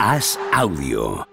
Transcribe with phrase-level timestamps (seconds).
[0.00, 1.26] Haz audio.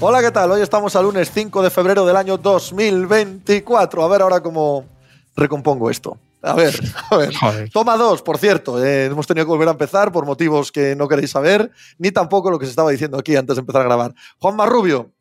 [0.00, 0.50] Hola, ¿qué tal?
[0.50, 4.02] Hoy estamos al lunes 5 de febrero del año 2024.
[4.02, 4.86] A ver ahora cómo
[5.36, 6.16] recompongo esto.
[6.42, 6.74] A ver,
[7.10, 7.34] a ver.
[7.34, 7.70] Joder.
[7.70, 8.82] Toma dos, por cierto.
[8.84, 12.50] Eh, hemos tenido que volver a empezar por motivos que no queréis saber, ni tampoco
[12.50, 14.14] lo que se estaba diciendo aquí antes de empezar a grabar.
[14.38, 15.12] Juan Marrubio,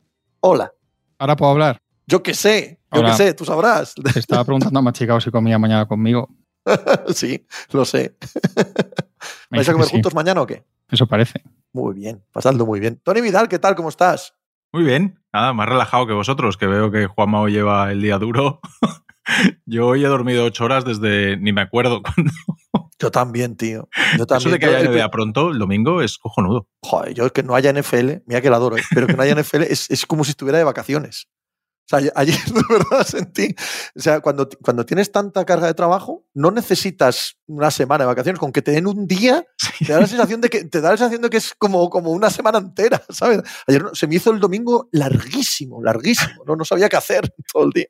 [0.41, 0.71] hola.
[1.17, 1.81] Ahora puedo hablar.
[2.05, 3.93] Yo qué sé, yo qué sé, tú sabrás.
[3.95, 6.30] Te estaba preguntando a Machicao si comía mañana conmigo.
[7.13, 8.15] sí, lo sé.
[9.49, 9.93] ¿Vais a comer sí.
[9.93, 10.63] juntos mañana o qué?
[10.90, 11.41] Eso parece.
[11.73, 13.02] Muy bien, pasadlo muy bien.
[13.04, 13.76] Tony Vidal, ¿qué tal?
[13.76, 14.35] ¿Cómo estás?
[14.71, 18.18] Muy bien, nada, más relajado que vosotros, que veo que Juanma hoy lleva el día
[18.18, 18.62] duro.
[19.66, 22.32] Yo hoy he dormido ocho horas desde ni me acuerdo cuándo.
[22.99, 23.90] Yo también, tío.
[24.18, 24.48] Yo también.
[24.48, 26.68] Eso de que haya el- NBA pronto, el domingo, es cojonudo.
[26.82, 28.84] Joder, yo que no haya NFL, mira que la adoro, ¿eh?
[28.93, 31.27] pero que no haya NFL es, es como si estuviera de vacaciones.
[31.90, 33.55] O sea, ayer de verdad sentí.
[33.96, 38.40] O sea, cuando, cuando tienes tanta carga de trabajo, no necesitas una semana de vacaciones.
[38.40, 39.46] Con que te den un día,
[39.85, 42.12] te da la sensación de que, te da la sensación de que es como, como
[42.12, 43.41] una semana entera, ¿sabes?
[43.68, 46.44] Ayer se me hizo el domingo larguísimo, larguísimo.
[46.46, 47.88] No, no sabía qué hacer todo el día.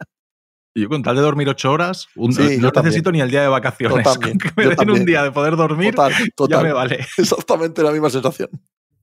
[0.77, 2.89] Y yo con tal de dormir ocho horas, un- Sí, yo no también.
[2.91, 3.97] necesito ni el día de vacaciones.
[4.05, 4.99] Yo también, Con que me yo den también.
[4.99, 6.57] un día de poder dormir, Total, total.
[6.59, 6.99] ya me vale.
[7.17, 8.49] Exactamente la misma sensación.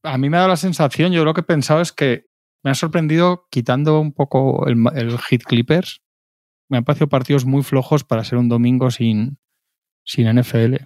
[0.05, 2.27] A mí me ha dado la sensación, yo lo que he pensado es que
[2.63, 6.01] me ha sorprendido quitando un poco el, el hit Clippers.
[6.71, 9.39] Me han parecido partidos muy flojos para ser un domingo sin,
[10.05, 10.77] sin NFL.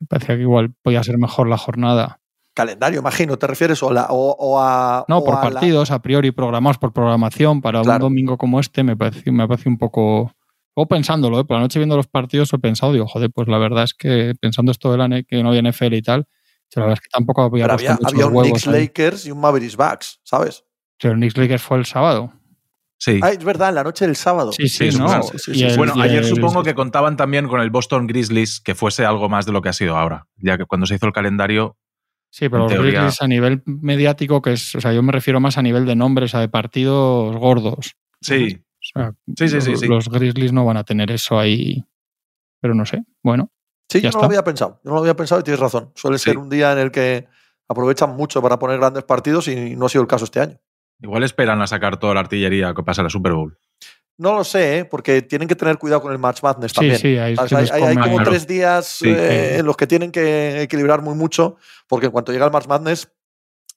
[0.00, 2.20] Me parecía que igual podía ser mejor la jornada.
[2.54, 3.82] Calendario, imagino, ¿te refieres?
[3.82, 5.04] O, la- o- o a.
[5.08, 8.06] No, o por a la- partidos, a priori programados por programación, para Claro.
[8.06, 10.32] un domingo como este me pareció, me pareció un poco...
[10.76, 11.44] O pensándolo, ¿eh?
[11.44, 14.34] por la noche viendo los partidos he pensado, digo, joder, pues la verdad es que
[14.40, 16.26] pensando esto de la ne- que no había NFL y tal,
[16.74, 18.80] la verdad es que tampoco había Pero había, había un Knicks ahí.
[18.86, 20.64] Lakers y un Mavericks Bucks, ¿sabes?
[21.00, 22.32] Pero el Knicks Lakers fue el sábado.
[22.98, 23.20] Sí.
[23.22, 24.50] Ah, es verdad, en la noche del sábado.
[24.52, 25.06] Sí, sí, Sí, ¿no?
[25.06, 25.64] claro, sí, sí, Y sí.
[25.64, 29.28] el- bueno, ayer el- supongo que contaban también con el Boston Grizzlies que fuese algo
[29.28, 30.26] más de lo que ha sido ahora.
[30.38, 31.76] Ya que cuando se hizo el calendario,
[32.36, 35.38] Sí, pero los teoría- Grizzlies a nivel mediático, que es, o sea, yo me refiero
[35.38, 37.94] más a nivel de nombres, o sea, de partidos gordos.
[38.20, 38.58] sí.
[38.60, 39.86] O sea, Sí, sí, sí, los, sí.
[39.86, 41.82] los Grizzlies no van a tener eso ahí.
[42.60, 43.02] Pero no sé.
[43.22, 43.50] Bueno,
[43.88, 44.18] Sí, Ya yo no está.
[44.18, 44.80] lo había pensado.
[44.84, 45.90] Yo no lo había pensado y tienes razón.
[45.94, 46.24] Suele Sí.
[46.24, 47.26] ser un día en el que
[47.68, 50.58] aprovechan mucho para poner grandes partidos y no ha sido el caso este año.
[51.00, 53.56] Igual esperan a sacar toda la artillería que pasa la Super Bowl.
[54.16, 54.84] No lo sé, ¿eh?
[54.84, 56.98] porque tienen que tener cuidado con el Match Madness sí, también.
[56.98, 58.30] sí, Hay, hay- como Claro.
[58.30, 59.08] tres días Sí.
[59.08, 61.56] eh, en los que tienen que equilibrar muy mucho,
[61.88, 63.12] porque en cuanto llega el March Madness,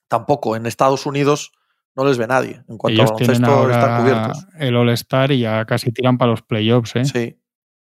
[0.07, 1.51] tampoco en Estados Unidos
[1.95, 2.61] no les ve nadie.
[2.69, 4.45] En cuanto Ellos a tienen baloncesto están cubiertos.
[4.59, 7.05] el All-Star y ya casi tiran para los playoffs, ¿eh?
[7.05, 7.41] Sí.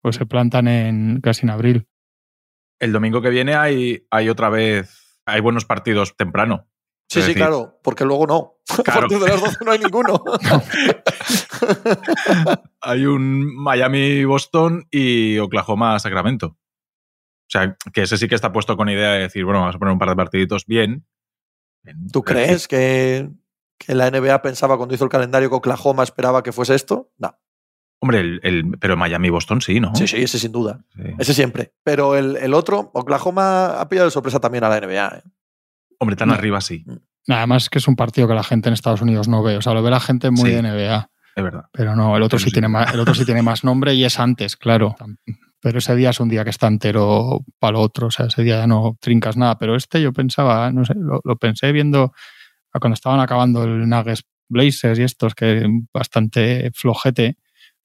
[0.02, 1.88] Pues se plantan en casi en abril.
[2.78, 6.68] El domingo que viene hay, hay otra vez, hay buenos partidos temprano.
[7.08, 8.50] Sí, sí, decir, claro, porque luego no.
[8.78, 9.00] A Claro.
[9.02, 10.22] partir de las 12 no hay ninguno.
[12.80, 16.46] Hay un Miami-Boston y Oklahoma-Sacramento.
[16.48, 19.78] O sea, que ese sí que está puesto con idea de decir, bueno, vamos a
[19.78, 21.06] poner un par de partiditos bien.
[21.82, 22.08] Bien.
[22.10, 23.30] ¿Tú crees que,
[23.78, 27.12] que la NBA pensaba cuando hizo el calendario que Oklahoma esperaba que fuese esto?
[27.18, 27.36] No.
[28.00, 29.94] Hombre, el, el- pero Miami-Boston sí, ¿no?
[29.94, 30.84] Sí, sí, ese sin duda.
[30.94, 31.02] Sí.
[31.18, 31.74] Ese siempre.
[31.84, 35.18] Pero el, el otro, Oklahoma ha pillado de sorpresa también a la NBA.
[35.18, 35.22] ¿eh?
[35.98, 36.34] Hombre, tan No.
[36.34, 36.84] arriba sí,
[37.26, 39.56] Nada más que es un partido que la gente en Estados Unidos no ve.
[39.56, 40.56] O sea, lo ve la gente muy Sí.
[40.56, 41.10] de NBA.
[41.36, 41.64] Es verdad.
[41.72, 42.52] Pero no, el otro, sí sí.
[42.52, 44.96] tiene más, el otro sí tiene más nombre y es antes, claro.
[45.60, 48.08] Pero ese día es un día que está entero para lo otro.
[48.08, 49.58] O sea, ese día ya no trincas nada.
[49.58, 52.12] Pero este yo pensaba, no sé, lo, lo pensé viendo
[52.72, 57.38] a cuando estaban acabando el Nuggets Blazers y estos, que bastante flojete.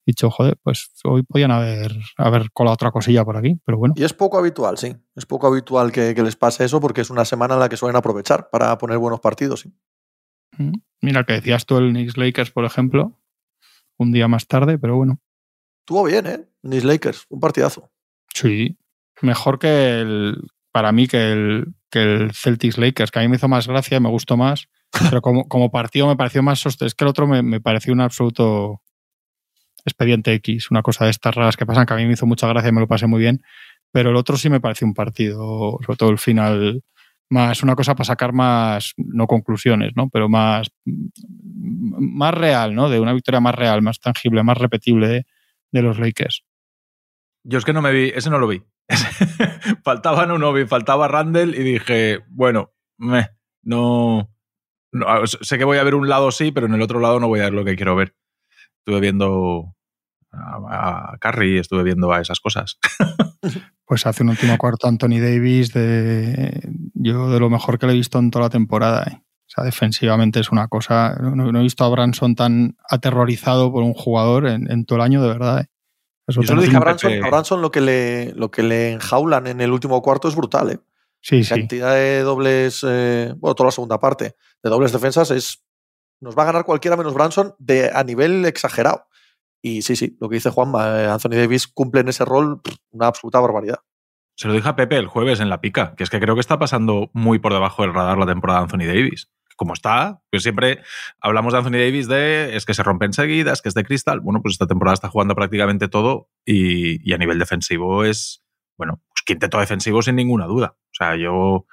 [0.06, 3.60] He dicho, joder, pues hoy podían haber, haber colado otra cosilla por aquí.
[3.64, 4.96] Pero bueno, Y es poco habitual, sí.
[5.14, 7.76] Es poco habitual que, que les pase eso porque es una semana en la que
[7.76, 9.60] suelen aprovechar para poner buenos partidos.
[9.60, 9.72] sí.
[10.58, 10.72] Mm.
[11.00, 13.19] mira, el que decías tú, el Knicks Lakers, por ejemplo,
[14.00, 15.20] un día más tarde, pero bueno.
[15.80, 16.48] Estuvo bien, ¿eh?
[16.62, 17.90] Knicks Lakers, un partidazo.
[18.34, 18.78] Sí,
[19.20, 20.36] mejor que el,
[20.72, 24.00] para mí que el, que el Celtics Lakers, que a mí me hizo más gracia,
[24.00, 24.68] me gustó más,
[25.10, 26.64] pero como, como partido me pareció más.
[26.64, 28.80] Es que el otro me, me pareció un absoluto
[29.84, 32.46] expediente X, una cosa de estas raras que pasan, que a mí me hizo mucha
[32.48, 33.42] gracia y me lo pasé muy bien,
[33.92, 36.82] pero el otro sí me pareció un partido, sobre todo el final,
[37.30, 40.10] más una cosa para sacar más, no conclusiones, ¿no?
[40.10, 42.90] pero más, más real, ¿no?
[42.90, 45.24] de una victoria más real, más tangible, más repetible
[45.72, 46.44] de, los Lakers.
[47.44, 48.62] Yo es que no me vi, ese no lo vi.
[49.84, 52.72] faltaba Nunobi, faltaba Randall y dije, bueno,
[53.62, 54.28] no,
[55.24, 57.40] Sé que voy a ver un lado sí, pero en el otro lado no voy
[57.40, 58.16] a ver lo que quiero ver.
[58.78, 59.76] Estuve viendo
[60.32, 62.78] a, a Curry, estuve viendo a esas cosas.
[63.90, 66.60] Pues hace un último cuarto Anthony Davis de
[66.94, 69.02] yo de lo mejor que le he visto en toda la temporada.
[69.10, 69.16] ¿eh?
[69.16, 71.16] O sea, defensivamente es una cosa.
[71.20, 75.02] No, no, he visto a Branson tan aterrorizado por un jugador en, en todo el
[75.02, 75.62] año, de verdad.
[75.62, 75.66] ¿eh?
[76.28, 79.60] Yo solo dije a Branson, a Branson, lo, que le, lo que le enjaulan en
[79.60, 80.70] el último cuarto es brutal.
[80.70, 80.78] ¿eh?
[81.20, 81.54] Sí, La sí.
[81.56, 85.64] cantidad de dobles, eh, bueno, toda la segunda parte, de dobles defensas es.
[86.20, 89.08] Nos va a ganar cualquiera menos Branson de, a nivel exagerado.
[89.62, 92.60] Y sí, sí, lo que dice Juan, Anthony Davis cumple en ese rol
[92.90, 93.80] una absoluta barbaridad.
[94.36, 96.40] Se lo dije a Pepe el jueves en la pica, que es que creo que
[96.40, 99.30] está pasando muy por debajo del radar la temporada de Anthony Davis.
[99.54, 100.80] Como está, pues siempre
[101.20, 104.20] hablamos de Anthony Davis de es que se rompe enseguida, es que es de cristal.
[104.20, 108.42] Bueno, pues esta temporada está jugando prácticamente todo y, y a nivel defensivo es,
[108.78, 110.76] bueno, pues quinteto defensivo sin ninguna duda.
[110.78, 111.66] O sea, yo,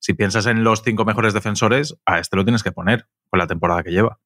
[0.00, 3.46] si piensas en los cinco mejores defensores, a este lo tienes que poner con la
[3.46, 4.18] temporada que lleva.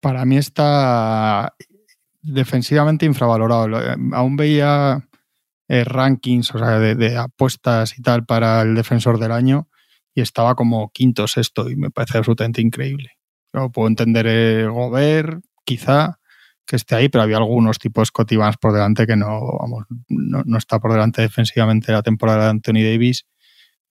[0.00, 1.56] Para mí está
[2.24, 3.68] defensivamente infravalorado.
[4.12, 5.08] Aún veía
[5.68, 9.68] eh, rankings, o sea, de, apuestas y tal para el defensor del año
[10.14, 13.12] y estaba como quinto, sexto y me parece absolutamente increíble.
[13.52, 16.18] Yo puedo entender el Gobert, quizá
[16.66, 20.58] que esté ahí, pero había algunos tipos Scotty por delante que no, vamos, no, no,
[20.58, 23.26] está por delante defensivamente la temporada de Anthony Davis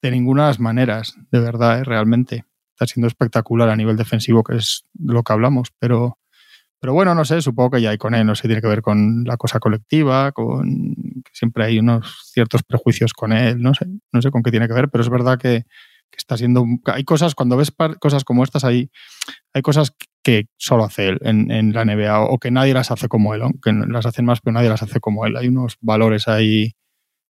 [0.01, 1.83] de ninguna de las maneras, de verdad, ¿eh?
[1.83, 2.45] realmente.
[2.71, 6.17] Está siendo espectacular a nivel defensivo, que es lo que hablamos, pero
[6.83, 8.81] pero bueno, no sé, supongo que ya hay con él, no sé, tiene que ver
[8.81, 10.93] con la cosa colectiva, con
[11.23, 14.67] que siempre hay unos ciertos prejuicios con él, no sé, no sé con qué tiene
[14.67, 15.63] que ver, pero es verdad que,
[16.11, 16.65] está siendo.
[16.87, 17.71] Hay cosas, cuando ves
[18.01, 18.91] cosas como estas, hay,
[19.53, 23.07] hay cosas que solo hace él en, en la NBA o, que nadie las hace
[23.07, 25.37] como él, que las hacen más, pero nadie las hace como él.
[25.37, 26.73] Hay unos valores ahí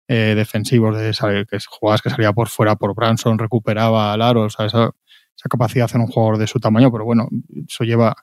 [0.07, 4.44] eh, defensivos de saber que jugadas que salía por fuera por Branson, recuperaba al aro,
[4.44, 4.92] o sea, esa,
[5.36, 7.27] esa capacidad de hacer un jugador de su tamaño, pero bueno,
[7.68, 8.15] eso lleva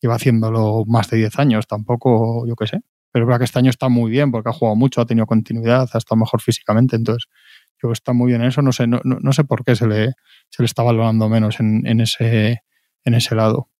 [0.00, 2.80] lleva haciéndolo más de 10 años, tampoco, yo qué sé.
[3.10, 5.26] Pero es verdad que este año está muy bien porque ha jugado mucho, ha tenido
[5.26, 8.60] continuidad, ha estado mejor físicamente, entonces yo creo que está muy bien en eso.
[8.60, 10.12] No sé, no, no, no sé por qué se le,
[10.50, 12.62] se le está valorando menos en, en, ese,
[13.04, 13.70] en ese lado.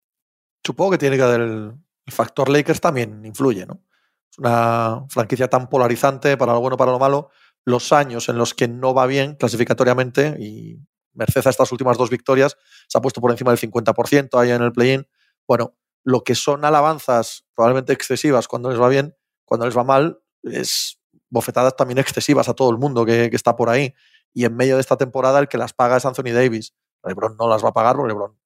[0.65, 1.73] Supongo que tiene que haber el,
[2.06, 3.82] el factor Lakers también influye, ¿no?
[4.31, 7.31] Es una franquicia tan polarizante para lo bueno para lo malo.
[7.65, 10.81] Los años en los que no va bien clasificatoriamente y
[11.12, 12.56] merced a estas últimas dos victorias
[12.87, 15.06] se ha puesto por encima del 50% ahí en el play-in.
[15.47, 20.20] Bueno, lo que son alabanzas probablemente excesivas cuando les va bien, cuando les va mal,
[20.42, 21.00] es
[21.30, 23.94] bofetadas también excesivas a todo el mundo que, está por ahí.
[24.32, 26.74] Y en medio de esta temporada el que las paga es Anthony Davis.
[27.04, 28.38] LeBron no las va a pagar porque LeBron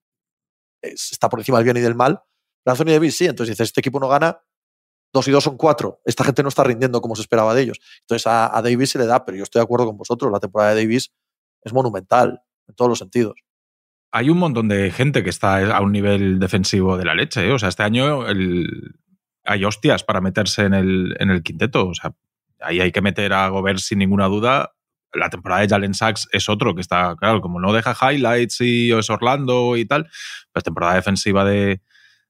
[0.82, 2.22] es, está por encima del bien y del mal.
[2.64, 4.42] Pero Anthony Davis sí, entonces dices, este equipo no gana,
[5.12, 6.00] dos y dos son cuatro.
[6.04, 7.78] Esta gente no está rindiendo como se esperaba de ellos.
[8.00, 10.74] Entonces a Davis se le da, pero yo estoy de acuerdo con vosotros, la temporada
[10.74, 11.12] de Davis
[11.62, 13.34] es monumental en todos los sentidos
[14.12, 17.46] hay un montón de gente que está a un nivel defensivo de la leche.
[17.46, 17.52] ¿eh?
[17.52, 18.24] O sea, este año
[19.44, 21.88] hay hostias para meterse en el, en el quinteto.
[21.88, 22.14] O sea,
[22.60, 24.72] ahí hay que meter a Gobert sin ninguna duda.
[25.14, 28.92] La temporada de Jalen Sachs es otro que está, claro, como no deja highlights y
[28.92, 30.08] es Orlando y tal,
[30.54, 31.82] la temporada defensiva de,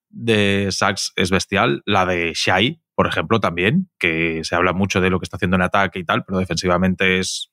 [0.09, 1.83] de Sachs es bestial.
[1.85, 5.57] La de Shai, por ejemplo, también, que se habla mucho de lo que está haciendo
[5.57, 7.52] en ataque y tal, pero defensivamente es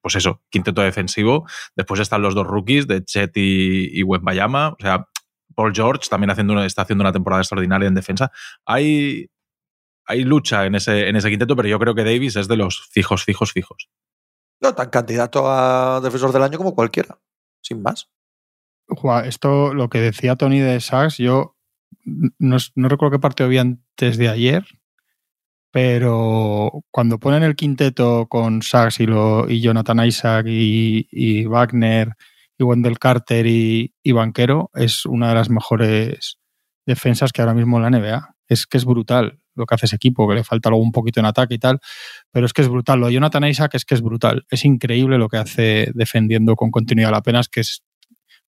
[0.00, 1.46] pues eso, quinteto defensivo.
[1.76, 4.70] Después están los dos rookies de Chet y, y Wembayama.
[4.70, 5.06] O sea,
[5.54, 8.30] Paul George también haciendo una, está haciendo una temporada extraordinaria en defensa.
[8.64, 9.28] Hay,
[10.06, 12.88] hay lucha en ese, en ese quinteto, pero yo creo que Davis es de los
[12.92, 13.88] fijos, fijos, fijos.
[14.60, 17.18] No, tan candidato a defensor del año como cualquiera,
[17.60, 18.08] sin más.
[19.24, 21.56] Esto, lo que decía Tony de Sachs, yo
[22.04, 24.64] no, no recuerdo qué partido había antes de ayer,
[25.70, 32.14] pero cuando ponen el quinteto con Sachs y, lo, y Jonathan Isaac y, y, Wagner
[32.58, 36.38] y Wendell Carter y, y, Banquero, es una de las mejores
[36.86, 38.34] defensas que ahora mismo en la NBA.
[38.48, 41.20] Es que es brutal lo que hace ese equipo, que le falta luego un poquito
[41.20, 41.80] en ataque y tal,
[42.30, 43.00] pero es que es brutal.
[43.00, 44.46] Lo de Jonathan Isaac es que es brutal.
[44.50, 47.10] Es increíble lo que hace defendiendo con continuidad.
[47.10, 47.82] La pena es que es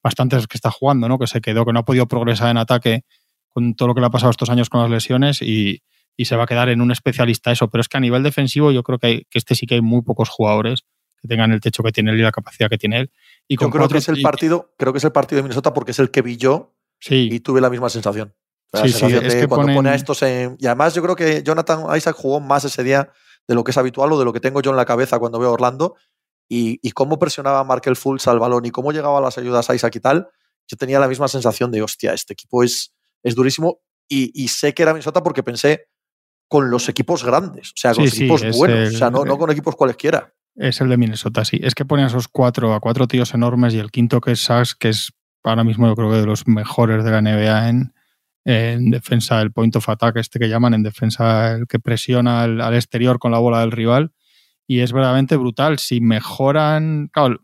[0.03, 1.19] bastante que está jugando, ¿no?
[1.19, 3.05] Que se quedó, que no ha podido progresar en ataque
[3.51, 5.83] con todo lo que le ha pasado estos años con las lesiones y,
[6.21, 7.71] y se va a quedar en un especialista eso.
[7.71, 9.81] Pero es que a nivel defensivo yo creo que, hay, que este sí que hay
[9.81, 10.85] muy pocos jugadores
[11.19, 13.11] que tengan el techo que tiene él y la capacidad que tiene él.
[13.49, 15.93] Y yo creo que es el partido, creo que es el partido de Minnesota porque
[15.93, 17.31] es el que vi yo sí.
[17.33, 18.35] y tuve la misma sensación.
[18.71, 19.77] La sí, sensación sí, es de que cuando ponen...
[19.77, 20.59] pone a estos en...
[20.61, 23.11] Y además yo creo que Jonathan Isaac jugó más ese día
[23.49, 25.39] de lo que es habitual o de lo que tengo yo en la cabeza cuando
[25.39, 25.97] veo a Orlando
[26.51, 29.71] y, y cómo presionaba a Markel Fultz al balón y cómo llegaba a las ayudas
[29.71, 30.29] a Isaac y tal,
[30.69, 34.75] yo tenía la misma sensación de, hostia, este equipo es, es durísimo y, y sé
[34.75, 35.87] que era Minnesota porque pensé
[36.51, 39.25] con los equipos grandes, o sea, con Sí, los equipos buenos, el- o sea, no,
[39.25, 40.35] no con equipos cualesquiera.
[40.57, 41.61] Es el de Minnesota, sí.
[41.63, 44.41] Es que pone a esos cuatro, a cuatro tíos enormes y el quinto que es
[44.41, 45.13] Sachs, que es
[45.45, 47.95] ahora mismo yo creo que de los mejores de la NBA en,
[48.45, 52.75] en defensa, el point of attack, este que llaman, en defensa, el que presiona al,
[52.75, 54.11] exterior con la bola del rival.
[54.67, 55.79] Y es verdaderamente brutal.
[55.79, 57.11] Si mejoran.
[57.13, 57.39] Claro, el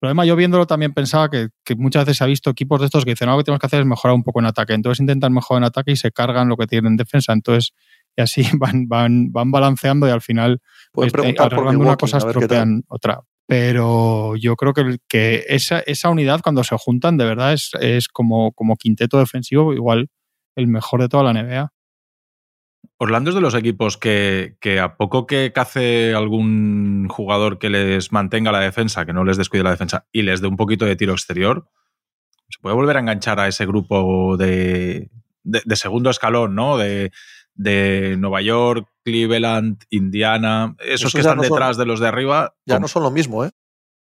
[0.00, 3.10] problema, yo viéndolo también pensaba que, muchas veces se ha visto equipos de estos que
[3.10, 4.72] dicen, no, lo que tenemos que hacer es mejorar un poco en ataque.
[4.72, 7.34] Entonces intentan mejorar en ataque y se cargan lo que tienen en defensa.
[7.34, 7.74] Entonces,
[8.16, 10.60] y así van, van, van balanceando y al final,
[10.92, 16.64] pues, arreglando una cosa, estropean otra pero yo creo que, que esa, esa, unidad cuando
[16.64, 20.08] se juntan de verdad es, es como, como, quinteto defensivo igual
[20.56, 21.72] el mejor de toda la NBA.
[22.98, 28.10] Orlando es de los equipos que, que, a poco que cace algún jugador que les
[28.10, 30.96] mantenga la defensa, que no les descuide la defensa y les dé un poquito de
[30.96, 31.68] tiro exterior,
[32.48, 35.10] se puede volver a enganchar a ese grupo de,
[35.42, 36.78] de, segundo escalón, ¿no?
[36.78, 37.12] De,
[37.56, 42.54] de Nueva York, Cleveland, Indiana, esos que están detrás de los de arriba.
[42.64, 43.50] Ya no son lo mismo, ¿eh?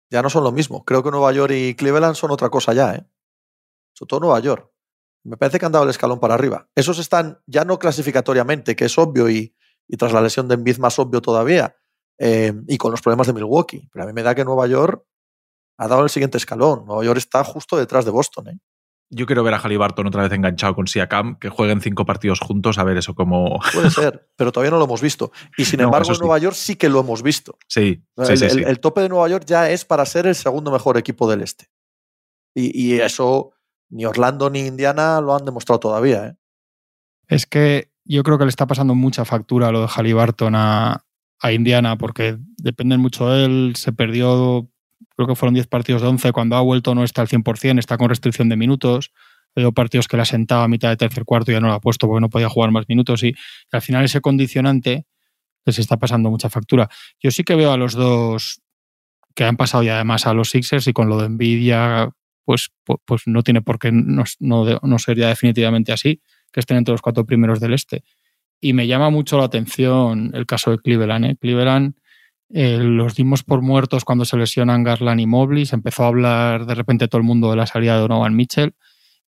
[0.10, 0.84] Ya no son lo mismo.
[0.84, 3.06] Creo que Nueva York y Cleveland son otra cosa ya, ¿eh?
[3.94, 4.70] Sobre todo Nueva York.
[5.24, 6.68] Me parece que han dado el escalón para arriba.
[6.76, 9.56] Esos están ya no clasificatoriamente, que es obvio y,
[9.98, 11.76] tras la lesión de Embiid más obvio todavía,
[12.18, 13.88] eh, y con los problemas de Milwaukee.
[13.92, 15.06] Pero a mí me da que Nueva York
[15.78, 16.86] ha dado el siguiente escalón.
[16.86, 18.48] Nueva York está justo detrás de Boston.
[18.50, 18.60] ¿eh?
[19.14, 22.78] Yo quiero ver a Halliburton otra vez enganchado con Siakam, que jueguen cinco partidos juntos,
[22.78, 23.60] a ver eso como.
[23.74, 25.32] Puede ser, pero todavía no lo hemos visto.
[25.58, 27.58] Y sin embargo, en Nueva York sí que lo hemos visto.
[27.68, 31.42] Sí, el, tope de Nueva York ya es para ser el segundo mejor equipo del
[31.42, 31.70] este.
[32.56, 33.52] Y, eso
[33.90, 36.28] ni Orlando ni Indiana lo han demostrado todavía.
[36.28, 36.36] ¿eh?
[37.28, 41.06] Es que yo creo que le está pasando mucha factura lo de Halliburton a,
[41.42, 43.74] a Indiana, porque dependen mucho de él.
[43.76, 44.71] Se perdió
[45.26, 47.98] creo que fueron 10 partidos de 11, cuando ha vuelto no está al 100%, está
[47.98, 49.12] con restricción de minutos.
[49.56, 51.80] Veo partidos que la sentaba a mitad de tercer cuarto y ya no la ha
[51.80, 53.34] puesto porque no podía jugar más minutos y,
[53.72, 55.06] al final ese condicionante
[55.66, 56.90] les está pasando mucha factura.
[57.22, 58.62] Yo sí que veo a los dos
[59.36, 62.10] que han pasado ya además a los Sixers y con lo de Nvidia
[62.46, 62.70] pues,
[63.06, 66.94] pues, no tiene por qué no, no, no ser ya definitivamente así, que estén entre
[66.94, 68.04] los cuatro primeros del este.
[68.60, 71.26] Y me llama mucho la atención el caso de Cleveland.
[71.26, 71.38] ¿eh?
[71.40, 71.96] Cleveland
[72.54, 75.66] eh, los dimos por muertos cuando se lesionan Garland y Mobley.
[75.66, 78.74] Se empezó a hablar de repente todo el mundo de la salida de Donovan Mitchell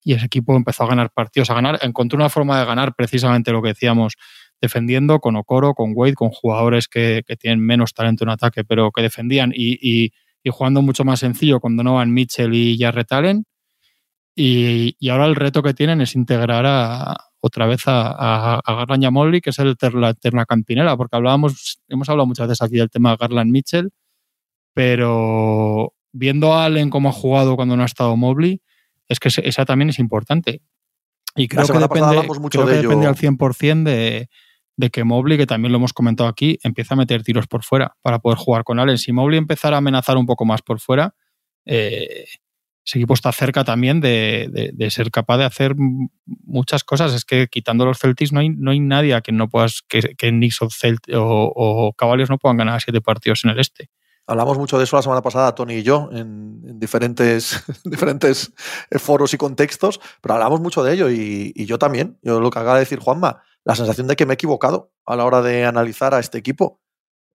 [0.05, 1.79] y ese equipo empezó a ganar partidos, a ganar.
[1.83, 4.15] Encontró una forma de ganar precisamente lo que decíamos,
[4.61, 9.03] defendiendo con Okoro, con Wade, con jugadores que, tienen menos talento en ataque, pero que
[9.03, 10.13] defendían y,
[10.51, 13.45] jugando mucho más sencillo con Donovan Mitchell y Jarrett Allen.
[14.35, 19.35] Y, y ahora el reto que tienen es integrar a, otra vez a, a, Garland
[19.35, 22.91] y que es el la eterna campinera, porque hablábamos, hemos hablado muchas veces aquí del
[22.91, 23.91] tema de Garland Mitchell,
[24.75, 28.61] pero viendo a Allen cómo ha jugado cuando no ha estado Mobley,
[29.09, 30.63] es que esa también es importante.
[31.37, 34.29] Y creo que depende, mucho de depende al 100% de,
[34.77, 37.97] de que Mobley, que también lo hemos comentado aquí, empieza a meter tiros por fuera
[38.03, 38.99] para poder jugar con Allen.
[38.99, 41.15] Si Mobley empezara a amenazar un poco más por fuera,
[41.65, 42.27] eh,
[42.89, 45.75] ese equipo está cerca también de, ser capaz de hacer
[46.25, 47.13] muchas cosas.
[47.13, 50.01] Es que quitando los Celtics no hay, no hay nadie a quien no puedas, que,
[50.17, 50.69] que Knicks o,
[51.15, 53.91] o, Cavaliers no puedan ganar siete partidos en el este.
[54.27, 58.55] Hablamos mucho de eso la semana pasada, Tony y yo, en, diferentes, diferentes
[58.93, 62.19] foros y contextos, pero hablamos mucho de ello y, y, yo también.
[62.23, 65.15] Yo lo que acaba de decir Juanma, la sensación de que me he equivocado a
[65.15, 66.81] la hora de analizar a este equipo.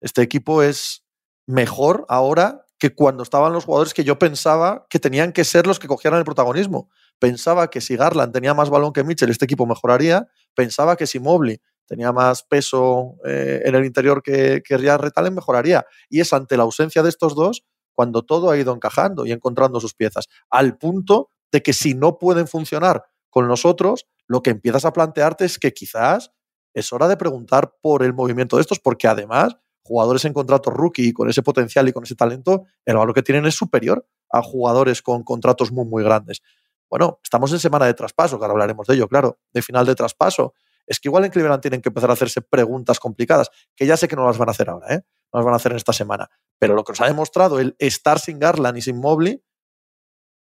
[0.01, 1.05] Este equipo es
[1.45, 5.79] mejor ahora que cuando estaban los jugadores que yo pensaba que tenían que ser los
[5.79, 6.89] que cogieran el protagonismo.
[7.17, 10.27] Pensaba que si Garland tenía más balón que Mitchell, este equipo mejoraría.
[10.53, 15.85] Pensaba que si Mobley tenía más peso eh, en el interior que, que Retalen, mejoraría.
[16.09, 17.63] Y es ante la ausencia de estos dos
[17.93, 20.27] cuando todo ha ido encajando y encontrando sus piezas.
[20.49, 25.45] Al punto de que si no pueden funcionar con nosotros, lo que empiezas a plantearte
[25.45, 26.33] es que quizás
[26.73, 31.13] es hora de preguntar por el movimiento de estos, porque además jugadores en contrato rookie
[31.13, 35.01] con ese potencial y con ese talento, el valor que tienen es superior a jugadores
[35.01, 36.41] con contratos muy, muy grandes.
[36.89, 39.95] Bueno, estamos en semana de traspaso, que ahora hablaremos de ello, claro, de final de
[39.95, 40.53] traspaso.
[40.85, 44.07] Es que igual en Cleveland tienen que empezar a hacerse preguntas complicadas, que ya sé
[44.07, 45.01] que no las van a hacer ahora, ¿eh?
[45.33, 46.29] no las van a hacer en esta semana.
[46.59, 49.41] Pero lo que os ha demostrado el estar sin Garland y sin Mobley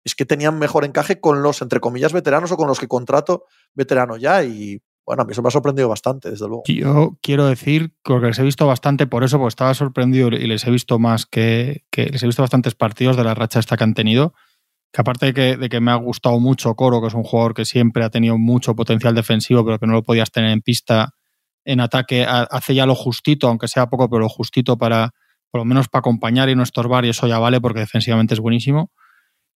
[0.04, 3.44] es que tenían mejor encaje con los, entre comillas, veteranos o con los que contrato
[3.74, 4.42] veterano ya.
[4.42, 6.62] Y bueno, a mí eso me ha sorprendido bastante, desde luego.
[6.66, 10.66] Yo quiero decir, que les he visto bastante por eso, porque estaba sorprendido y les
[10.66, 13.94] he visto más que, les he visto bastantes partidos de la racha esta que han
[13.94, 14.34] tenido.
[14.92, 17.64] Que aparte de que, que me ha gustado mucho Coro, que es un jugador que
[17.64, 21.14] siempre ha tenido mucho potencial defensivo, pero que no lo podías tener en pista
[21.64, 25.10] en ataque, hace ya lo justito, aunque sea poco, pero lo justito para,
[25.50, 28.40] por lo menos para acompañar y no estorbar, y eso ya vale porque defensivamente es
[28.40, 28.90] buenísimo.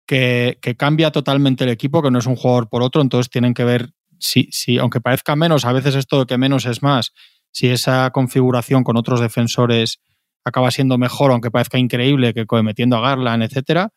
[0.07, 3.55] Que, que, cambia totalmente el equipo, que no es un jugador por otro, entonces tienen
[3.55, 7.13] que ver si, aunque parezca menos, a veces esto de que menos es más,
[7.51, 10.01] si esa configuración con otros defensores
[10.45, 13.93] acaba siendo mejor, aunque parezca increíble que metiendo a Garland, etcétera.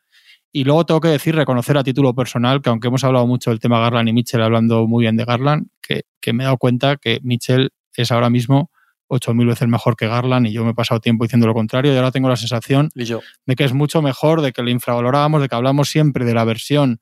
[0.52, 3.60] Y luego tengo que decir, reconocer a título personal, que aunque hemos hablado mucho del
[3.60, 6.98] tema Garland y Mitchell, hablando muy bien de Garland, que, que me he dado cuenta
[6.98, 8.70] que Mitchell es ahora mismo
[9.14, 11.96] 8.000 veces mejor que Garland y yo me he pasado tiempo diciendo lo contrario y
[11.96, 15.56] ahora tengo la sensación de que es mucho mejor, de que le infravalorábamos, de que
[15.56, 17.02] hablamos siempre de la versión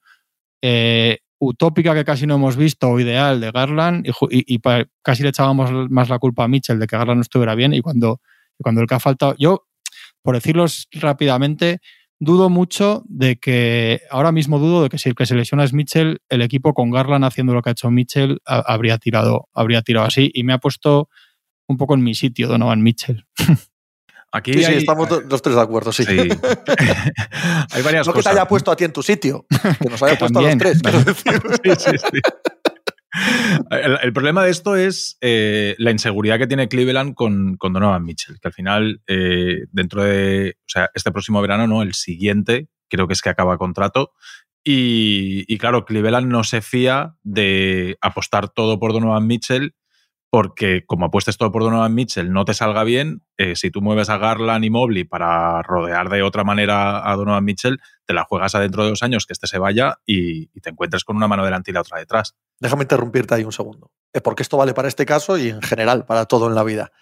[0.62, 4.60] eh, utópica que casi no hemos visto o ideal de Garland y,
[5.02, 7.82] casi le echábamos más la culpa a Mitchell de que Garland no estuviera bien y
[7.82, 8.22] cuando,
[8.62, 9.66] cuando el que ha faltado, yo,
[10.22, 11.80] por decirlo rápidamente,
[12.20, 15.74] dudo mucho de que, ahora mismo dudo de que si el que se lesiona es
[15.74, 20.06] Mitchell, el equipo con Garland haciendo lo que ha hecho Mitchell habría tirado, habría tirado
[20.06, 21.10] así y me ha puesto
[21.68, 23.26] un poco en mi sitio, Donovan Mitchell.
[24.34, 26.04] Aquí sí, estamos los tres de acuerdo, sí.
[26.08, 28.16] hay varias no cosas.
[28.16, 29.46] que te haya puesto a ti en tu sitio,
[29.82, 30.80] que nos haya puesto a los tres.
[31.64, 32.22] sí, sí, sí.
[33.70, 38.40] El, problema de esto es eh, la inseguridad que tiene Cleveland con, con Donovan Mitchell,
[38.40, 43.08] que al final, eh, dentro de, o sea, este próximo verano, no, el siguiente, creo
[43.08, 44.14] que es que acaba contrato.
[44.64, 49.76] Y, y claro, Cleveland no se fía de apostar todo por Donovan Mitchell
[50.32, 54.10] porque como apuestes todo por Donovan Mitchell no te salga bien, eh, si tú mueves
[54.10, 58.56] a Garland y Mobley para rodear de otra manera a Donovan Mitchell, te la juegas
[58.56, 61.72] adentro de dos años que este se vaya y, te encuentres con una mano delante
[61.72, 62.34] y la otra detrás.
[62.62, 66.06] Déjame interrumpirte ahí un segundo, eh, porque esto vale para este caso y en general
[66.06, 66.94] para todo en la vida.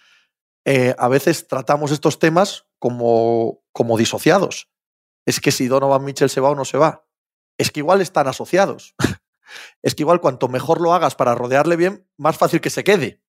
[0.64, 4.70] Eh, a veces tratamos estos temas como, como disociados.
[5.24, 7.04] Es que si Donovan Mitchell se va o no se va,
[7.58, 8.96] es que igual están asociados.
[9.82, 13.22] es que igual cuanto mejor lo hagas para rodearle bien, más fácil que se quede.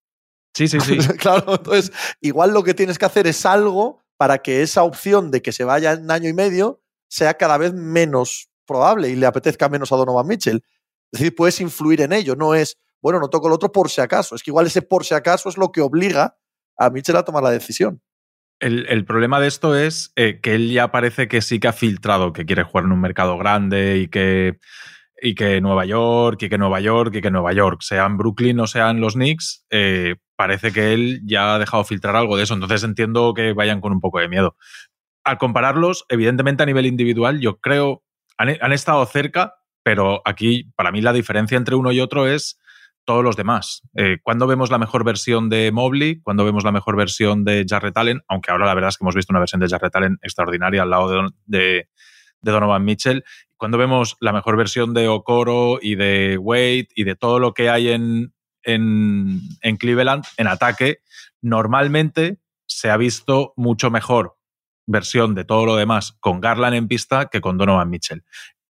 [0.54, 0.98] Sí, sí, sí.
[1.18, 5.42] claro, entonces igual lo que tienes que hacer es algo para que esa opción de
[5.42, 9.70] que se vaya en año y medio sea cada vez menos probable y le apetezca
[9.70, 10.63] menos a Donovan Mitchell.
[11.12, 14.00] Es decir, puedes influir en ello, no es, bueno, no toco el otro por si
[14.00, 14.36] acaso.
[14.36, 16.38] Es que igual ese por si acaso es lo que obliga
[16.78, 18.01] a Mitchell a tomar la decisión.
[18.60, 22.32] El, problema de esto es eh, que él ya parece que sí que ha filtrado
[22.32, 24.60] que quiere jugar en un mercado grande y que
[25.24, 28.66] y que Nueva York, y que Nueva York, y que Nueva York, sean Brooklyn o
[28.66, 32.56] sean los Knicks, eh, parece que él ya ha dejado filtrar algo de eso.
[32.56, 34.56] Entonces entiendo que vayan con un poco de miedo.
[35.24, 38.04] Al compararlos, evidentemente a nivel individual, yo creo,
[38.38, 42.58] han, estado cerca, pero aquí para mí la diferencia entre uno y otro es
[43.06, 43.84] todos los demás.
[43.93, 46.19] Eh, ¿Cuándo vemos la mejor versión de Mobley?
[46.22, 48.22] ¿Cuándo vemos la mejor versión de Jarrett Allen?
[48.28, 50.89] Aunque ahora la verdad es que hemos visto una versión de Jarrett Allen extraordinaria al
[50.89, 51.88] lado de,
[52.41, 53.24] de Donovan Mitchell
[53.62, 57.69] cuando vemos la mejor versión de Okoro y de Wade y de todo lo que
[57.69, 61.04] hay en, en, Cleveland en ataque,
[61.43, 64.36] normalmente se ha visto mucho mejor
[64.88, 68.24] versión de todo lo demás con Garland en pista que con Donovan Mitchell.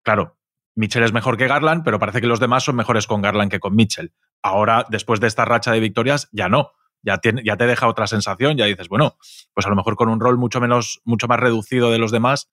[0.03, 0.39] Claro,
[0.75, 3.61] Mitchell es mejor que Garland, pero parece que los demás son mejores con Garland que
[3.61, 4.15] con Mitchell.
[4.43, 6.73] Ahora, después de esta racha de victorias, ya no.
[7.03, 9.19] Ya, tiene, ya te deja otra sensación, ya dices, bueno,
[9.53, 12.51] pues a lo mejor con un rol mucho menos, mucho más reducido de los demás,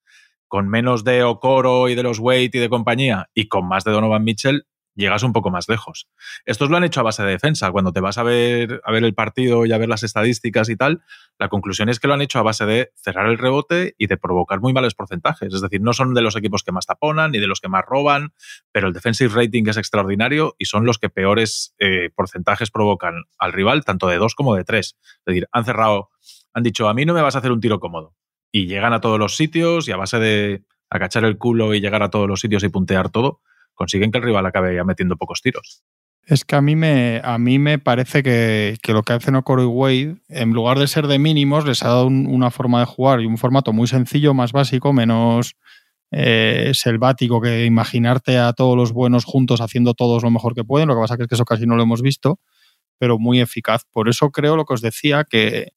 [0.55, 3.91] con menos de Okoro y de los Wade y de compañía y con más de
[3.91, 4.65] Donovan Mitchell,
[4.95, 6.07] llegas un poco más lejos.
[6.45, 7.69] Estos lo han hecho a base de defensa.
[7.71, 10.77] Cuando te vas a ver, a ver el partido y a ver las estadísticas y
[10.77, 11.01] tal,
[11.37, 14.15] la conclusión es que lo han hecho a base de cerrar el rebote y de
[14.15, 15.53] provocar muy malos porcentajes.
[15.53, 17.83] Es decir, no son de los equipos que más taponan ni de los que más
[17.85, 18.31] roban,
[18.71, 23.51] pero el defensive rating es extraordinario y son los que peores eh, porcentajes provocan al
[23.51, 24.95] rival, tanto de dos como de tres.
[25.03, 26.11] Es decir, han cerrado,
[26.53, 28.15] han dicho, a mí no me vas a hacer un tiro cómodo
[28.55, 32.03] y llegan a todos los sitios y a base de agachar el culo y llegar
[32.03, 33.41] a todos los sitios y puntear todo,
[33.73, 35.83] consiguen que el rival acabe ya metiendo pocos tiros.
[36.23, 39.65] Es que a mí me, a mí me parece que, lo que hacen Okoro y
[39.65, 43.25] Wade, en lugar de ser de mínimos, les ha dado una forma de jugar y
[43.25, 45.57] un formato muy sencillo, más básico, menos
[46.11, 50.87] eh, selvático que imaginarte a todos los buenos juntos haciendo todos lo mejor que pueden.
[50.87, 52.39] Lo que pasa es que eso casi no lo hemos visto,
[52.97, 53.81] pero muy eficaz.
[53.91, 55.73] Por eso creo lo que os decía, que,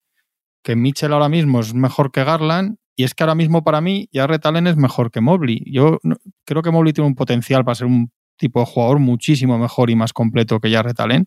[0.69, 4.07] que Mitchell ahora mismo es mejor que Garland y es que ahora mismo para mí
[4.13, 5.63] ya Allen es mejor que Mobley.
[5.65, 5.99] Yo
[6.45, 9.97] creo que Mobley tiene un potencial para ser un tipo de jugador muchísimo mejor y
[9.97, 11.27] más completo que Jarrett Allen.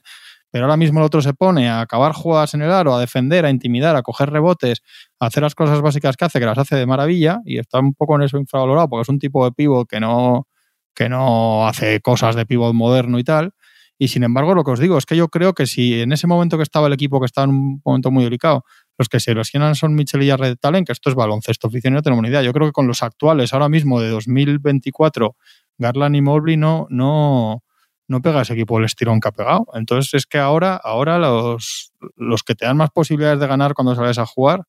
[0.51, 3.43] Pero ahora mismo el otro se pone a acabar jugadas en el aro, a defender,
[3.47, 4.83] a intimidar, a coger rebotes,
[5.19, 7.95] a hacer las cosas básicas que hace, que las hace de maravilla, y está un
[7.95, 10.47] poco en eso infravalorado, porque es un tipo de pivot que no,
[10.93, 13.53] que no hace cosas de pivot moderno y tal.
[14.01, 16.25] Y sin embargo, lo que os digo es que yo creo que si en ese
[16.25, 18.65] momento que estaba el equipo, que estaba en un momento muy delicado,
[19.01, 22.03] los que se lesionan son Michel y Jared Talent, que esto es baloncesto oficial, no
[22.03, 22.43] tenemos ni idea.
[22.43, 25.35] Yo creo que con los actuales ahora mismo de 2024,
[25.79, 27.63] Garland y Mobley no, no,
[28.07, 29.65] no pega ese equipo el estirón que ha pegado.
[29.73, 33.95] Entonces es que ahora, ahora los, los que te dan más posibilidades de ganar cuando
[33.95, 34.65] sales a jugar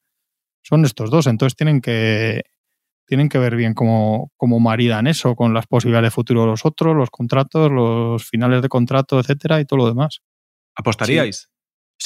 [0.63, 1.27] son estos dos.
[1.27, 2.41] Entonces tienen que,
[3.07, 6.97] tienen que ver bien cómo, maridan eso con las posibilidades de futuro de los otros,
[6.97, 10.23] los contratos, los finales de contrato, etcétera, y todo lo demás.
[10.75, 11.52] ¿Apostaríais?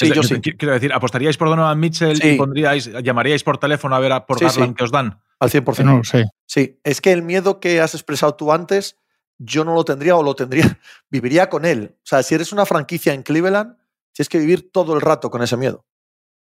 [0.05, 0.41] Yo sí.
[0.41, 4.41] Quiero decir, ¿apostaríais por Donovan Mitchell y pondríais, llamaríais por teléfono a ver a por
[4.41, 5.21] Garland que os dan?
[5.39, 5.85] Al 100%.
[5.85, 6.25] No, sí.
[6.47, 8.99] Sí, es que el miedo que has expresado tú antes,
[9.39, 10.79] yo no lo tendría o lo tendría,
[11.11, 11.97] viviría con él.
[11.99, 13.77] O sea, si eres una franquicia en Cleveland,
[14.13, 15.87] tienes que vivir todo el rato con ese miedo.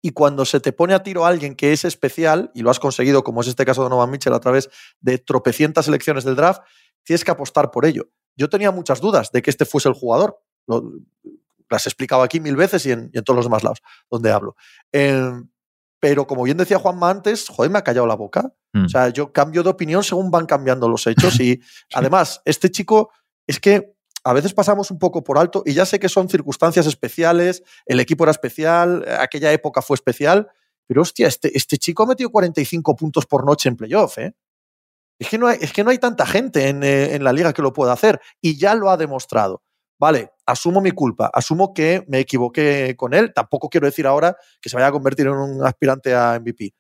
[0.03, 3.23] Y cuando se te pone a tiro alguien que es especial, y lo has conseguido,
[3.23, 6.63] como es este caso de Novan Mitchell, a través de tropecientas elecciones del draft,
[7.03, 8.11] tienes que apostar por ello.
[8.35, 10.41] Yo tenía muchas dudas de que este fuese el jugador.
[10.67, 10.83] Lo,
[11.70, 13.80] las he explicado aquí mil veces y en, y en todos los demás lados
[14.11, 14.56] donde hablo.
[14.92, 15.30] Eh,
[16.00, 18.52] pero como bien decía Juanma antes, joder, me ha callado la boca.
[18.72, 18.87] Mm.
[18.87, 21.38] O sea, yo cambio de opinión según van cambiando los hechos.
[21.40, 21.61] Y
[21.94, 23.11] además, este chico
[23.46, 26.87] es que a veces pasamos un poco por alto y ya sé que son circunstancias
[26.87, 30.48] especiales, el equipo era especial, aquella época fue especial,
[30.87, 34.35] pero hostia, este, este chico ha metido 45 puntos por noche en playoff, ¿eh?
[35.18, 37.52] Es que no hay, es que no hay tanta gente en, eh, en la liga
[37.52, 39.62] que lo pueda hacer y ya lo ha demostrado.
[40.01, 44.71] Vale, asumo mi culpa, asumo que me equivoqué con él, tampoco quiero decir ahora que
[44.71, 46.73] se vaya a convertir en un aspirante a MVP.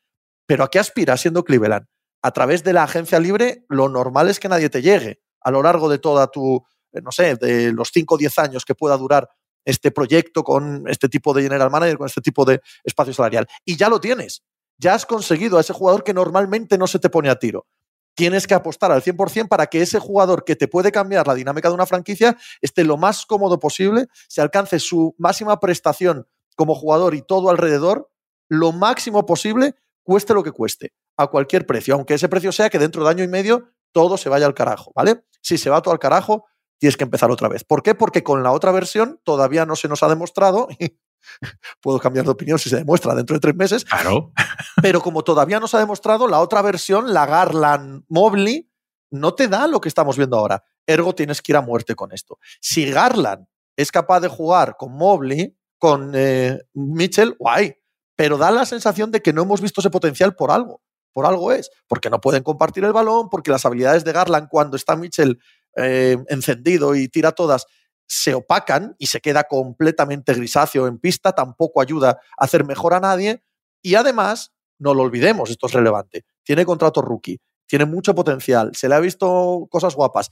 [0.46, 1.84] Pero ¿a qué aspira siendo Cleveland?
[2.22, 5.62] A través de la agencia libre, lo normal es que nadie te llegue a lo
[5.62, 8.96] largo de toda tu, eh, no sé, de los 5 o 10 años que pueda
[8.96, 9.28] durar
[9.66, 13.46] este proyecto con este tipo de general manager, con este tipo de espacio salarial.
[13.66, 14.44] Y ya lo tienes.
[14.78, 17.66] Ya has conseguido a ese jugador que normalmente no se te pone a tiro.
[18.14, 21.68] Tienes que apostar al 100% para que ese jugador que te puede cambiar la dinámica
[21.68, 27.14] de una franquicia esté lo más cómodo posible, se alcance su máxima prestación como jugador
[27.14, 28.10] y todo alrededor,
[28.48, 32.78] lo máximo posible, cueste lo que cueste, a cualquier precio, aunque ese precio sea que
[32.78, 35.24] dentro de año y medio todo se vaya al carajo, ¿vale?
[35.40, 36.46] Si se va todo al carajo,
[36.78, 37.64] tienes que empezar otra vez.
[37.64, 37.94] ¿Por qué?
[37.94, 40.68] Porque con la otra versión todavía no se nos ha demostrado,
[41.80, 44.32] puedo cambiar de opinión si se demuestra dentro de tres meses, Claro.
[44.82, 48.70] pero como todavía no se ha demostrado, la otra versión, la Garland Mobley,
[49.10, 50.62] no te da lo que estamos viendo ahora.
[50.86, 52.38] Ergo, tienes que ir a muerte con esto.
[52.60, 57.74] Si Garland es capaz de jugar con Mobley, con eh, Mitchell, guay,
[58.16, 60.82] pero da la sensación de que no hemos visto ese potencial por algo.
[61.12, 64.76] Por algo es, porque no pueden compartir el balón, porque las habilidades de Garland cuando
[64.76, 65.40] está Mitchell
[65.76, 67.66] eh, encendido y tira todas
[68.10, 72.98] se opacan y se queda completamente grisáceo en pista, tampoco ayuda a hacer mejor a
[72.98, 73.44] nadie.
[73.82, 78.88] Y además, no lo olvidemos, esto es relevante, tiene contrato rookie, tiene mucho potencial, se
[78.88, 80.28] le ha visto cosas guapas.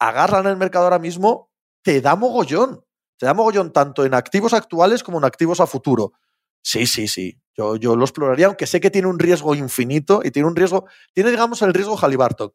[0.00, 1.50] Agarran el mercado ahora mismo,
[1.82, 2.84] te da mogollón.
[3.16, 6.14] Te da mogollón tanto en activos actuales como en activos a futuro.
[6.62, 7.40] Sí, sí, sí.
[7.54, 10.86] Yo, yo lo exploraría, aunque sé que tiene un riesgo infinito y tiene un riesgo,
[11.12, 12.52] tiene, digamos, el riesgo Halliburton,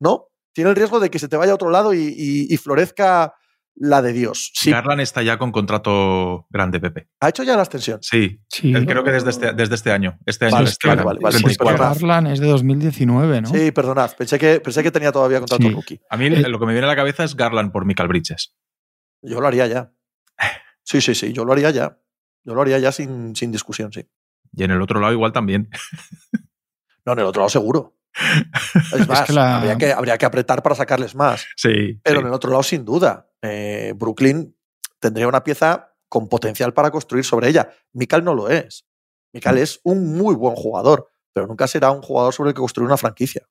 [0.00, 0.26] ¿no?
[0.52, 3.34] Tiene el riesgo de que se te vaya a otro lado y, florezca
[3.80, 4.50] la de Dios.
[4.54, 7.08] Sí, Garland está ya con contrato grande, Pepe.
[7.20, 7.98] ha hecho ya la extensión.
[8.02, 8.72] Sí, Sí.
[8.74, 10.18] él creo que desde este, desde este año.
[10.26, 10.54] Este año.
[10.56, 11.76] Vale, este vale, año, vale, vale, Sí, 34.
[11.78, 11.94] perdonad.
[12.00, 13.48] Garland es de 2019, ¿no?
[13.50, 14.10] Sí, perdonad.
[14.16, 15.70] Pensé que, pensé que tenía todavía contrato Sí.
[15.72, 16.00] rookie.
[16.10, 18.54] A mí Eh, lo que me viene a la cabeza es Garland por Michael Bridges.
[19.22, 19.92] Yo lo haría ya.
[20.82, 21.32] Sí, sí, sí.
[21.32, 21.98] Yo lo haría ya.
[22.44, 24.08] Yo lo haría ya sin, sin discusión, sí.
[24.54, 25.68] Y en el otro lado igual también.
[27.04, 27.96] No, en el otro lado seguro.
[28.92, 31.46] Es más, que la- habría, que, habría que apretar para sacarles más.
[31.56, 31.98] Sí.
[32.02, 32.20] Pero sí.
[32.20, 34.56] en el otro lado, sin duda, eh, Brooklyn
[35.00, 37.70] tendría una pieza con potencial para construir sobre ella.
[37.92, 38.86] Mikal no lo es.
[39.32, 39.58] Mikal Mm.
[39.58, 42.96] es un muy buen jugador, pero nunca será un jugador sobre el que construir una
[42.96, 43.46] franquicia.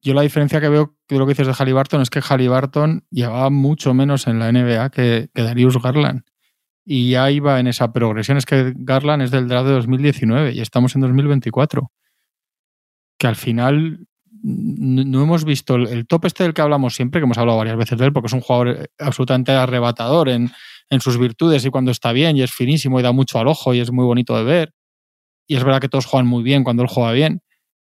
[0.00, 3.50] Yo la diferencia que veo de lo que dices de Halliburton es que Halliburton llevaba
[3.50, 6.22] mucho menos en la NBA que, que Darius Garland.
[6.84, 8.36] Y ya iba en esa progresión.
[8.36, 11.92] Es que Garland es del draft de 2019 y estamos en 2024.
[13.16, 14.08] Que al final
[14.42, 17.76] no hemos visto el, el top este del que hablamos siempre, que hemos hablado varias
[17.76, 20.50] veces de él, porque es un jugador eh, absolutamente arrebatador en,
[20.90, 23.74] en sus virtudes y cuando está bien y es finísimo y da mucho al ojo
[23.74, 24.72] y es muy bonito de ver.
[25.46, 27.40] Y es verdad que todos juegan muy bien cuando él juega bien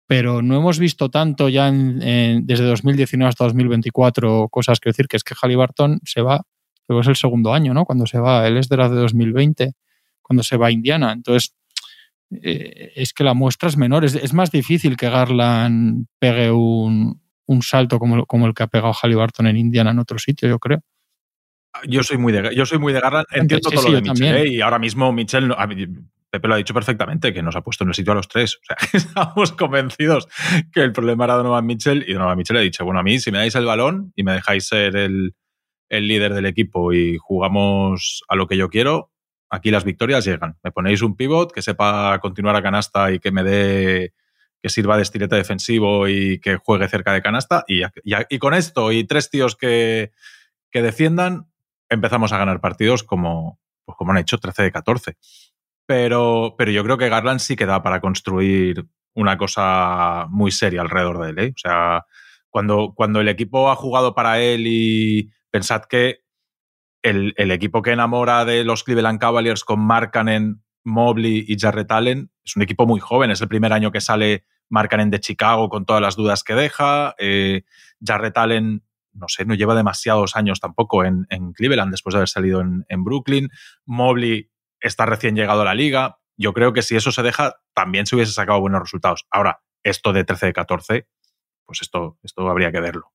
[0.10, 5.08] pero no hemos visto tanto ya en- en- desde 2019 hasta 2024 cosas que decir
[5.08, 6.44] que es que Halliburton se va,
[6.88, 7.84] que es el segundo año, ¿no?
[7.84, 9.74] Cuando se va, él es de la de 2020,
[10.22, 11.12] cuando se va a Indiana.
[11.12, 11.54] Entonces,
[12.32, 17.22] eh, es que la muestra es menor, es, es más difícil que Garland pegue un,
[17.46, 20.60] un salto como, como el que ha pegado Halliburton en Indiana en otro sitio, yo
[20.60, 20.82] creo.
[21.88, 23.26] Yo soy muy de, yo soy muy de Garland.
[23.32, 24.36] Entiendo Sí, todo sí, lo de Mitchell.
[24.36, 24.48] ¿eh?
[24.50, 25.86] Y ahora mismo Mitchell, no- a mí-
[26.30, 28.56] Pepe lo ha dicho perfectamente, que nos ha puesto en el sitio a los tres.
[28.56, 30.28] O sea, estamos convencidos
[30.74, 32.04] que el problema era Donovan Mitchell.
[32.08, 34.34] Y Donovan Mitchell ha dicho, bueno, a mí si me dais el balón y me
[34.34, 35.36] dejáis ser el,
[35.90, 39.12] el líder del equipo y jugamos a lo que yo quiero,
[39.50, 40.58] aquí las victorias llegan.
[40.64, 44.14] Me ponéis un pivot que sepa continuar a canasta y que me dé
[44.62, 47.64] que sirva de estilete defensivo y que juegue cerca de canasta.
[47.68, 50.12] Y, y- con esto y tres tíos que,
[50.72, 51.52] que defiendan,
[51.90, 55.16] empezamos a ganar partidos como, pues como han hecho 13 de 14.
[55.86, 60.82] Pero, pero yo creo que Garland sí que da para construir una cosa muy seria
[60.82, 61.40] alrededor de él.
[61.40, 61.54] ¿eh?
[61.56, 62.06] O sea,
[62.50, 66.22] cuando, cuando el equipo ha jugado para él y pensad que
[67.10, 72.32] el, el equipo que enamora de los Cleveland Cavaliers con Markkanen, Mobley y Jarrett Allen
[72.44, 73.30] es un equipo muy joven.
[73.30, 77.16] Es el primer año que sale Marcanen de Chicago con todas las dudas que deja,
[77.18, 77.64] eh,
[78.04, 82.62] Jarrett Allen, no sé, no lleva demasiados años tampoco en, Cleveland después de haber salido
[82.62, 83.50] en, en Brooklyn,
[83.86, 88.06] Mobley está recién llegado a la liga, yo creo que si eso se deja, también
[88.06, 89.26] se hubiese sacado buenos resultados.
[89.32, 91.08] Ahora, esto de 13 de 14,
[91.66, 93.12] pues esto, esto habría que verlo.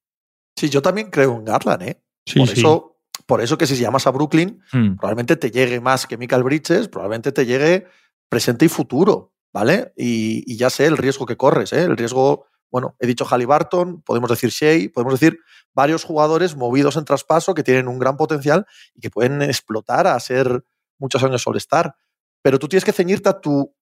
[0.57, 2.03] Sí, yo también creo en Garland, ¿eh?
[2.35, 2.92] por, Eso,
[3.27, 4.97] por eso que si llamas a Brooklyn, hmm.
[4.97, 7.87] probablemente te llegue más que Michael Bridges, probablemente te llegue
[8.29, 9.93] presente y futuro, ¿vale?
[9.97, 11.83] Y, ya sé el riesgo que corres, ¿eh?
[11.83, 15.39] El riesgo, bueno, he dicho Halliburton, podemos decir Shea, podemos decir
[15.75, 20.19] varios jugadores movidos en traspaso que tienen un gran potencial y que pueden explotar a
[20.19, 20.65] ser
[20.99, 21.95] muchos años All-Star.
[22.43, 23.75] Pero tú tienes que ceñirte a tu,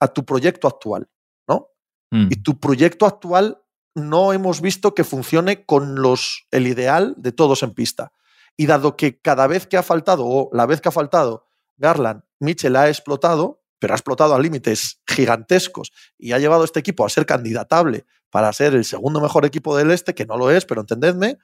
[0.00, 1.08] a tu proyecto actual,
[1.46, 1.68] ¿no?
[2.10, 2.28] Hmm.
[2.30, 3.58] Y tu proyecto actual
[3.94, 8.12] no hemos visto que funcione con los, el ideal de todos en pista.
[8.58, 11.46] Y dado que cada vez que ha faltado, o la vez que ha faltado,
[11.78, 16.80] Garland, Mitchell ha explotado, pero ha explotado a límites gigantescos y ha llevado a este
[16.80, 20.50] equipo a ser candidatable para ser el segundo mejor equipo del este, que no lo
[20.50, 21.38] es, pero entendedme,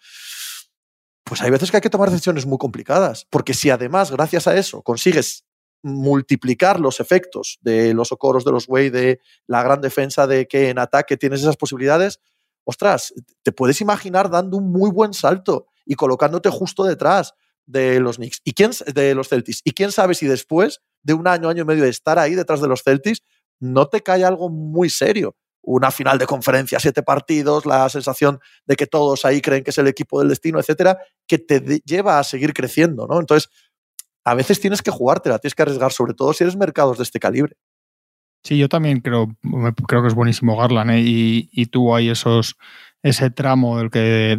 [1.25, 3.27] pues hay veces que hay que tomar decisiones muy complicadas.
[3.31, 5.45] Porque si además, gracias a eso, consigues
[5.83, 10.71] multiplicar los efectos de los socorros de los Way, de la gran defensa, de que
[10.71, 12.21] en ataque tienes esas posibilidades,
[12.65, 17.35] ostras, te puedes imaginar dando un muy buen salto y colocándote justo detrás
[17.67, 18.41] de los Knicks.
[18.45, 21.67] Y quién de los Celtics y quién sabe si después de un año año y
[21.67, 23.23] medio de estar ahí detrás de los Celtics
[23.61, 28.77] no te cae algo muy serio una final de conferencia siete partidos la sensación de
[28.77, 32.25] que todos ahí creen que es el equipo del destino etcétera que te lleva a
[32.25, 33.49] seguir creciendo no entonces
[34.25, 37.21] a veces tienes que jugártela tienes que arriesgar sobre todo si eres mercados de este
[37.21, 37.57] calibre.
[38.43, 39.29] Sí, yo también creo,
[39.89, 41.01] creo que es buenísimo Garland ¿eh?
[41.01, 42.57] y, y, tuvo ahí esos,
[43.03, 44.39] ese tramo del que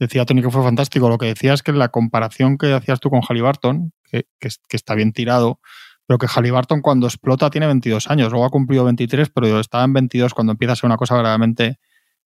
[0.00, 1.08] decía Tony que fue fantástico.
[1.08, 4.94] Lo que decía es que la comparación que hacías tú con Halliburton, que, que, está
[4.94, 5.60] bien tirado,
[6.06, 9.92] pero que Halliburton cuando explota tiene 22 años, luego ha cumplido 23, pero estaba en
[9.92, 11.78] 22 cuando empieza a ser una cosa gravemente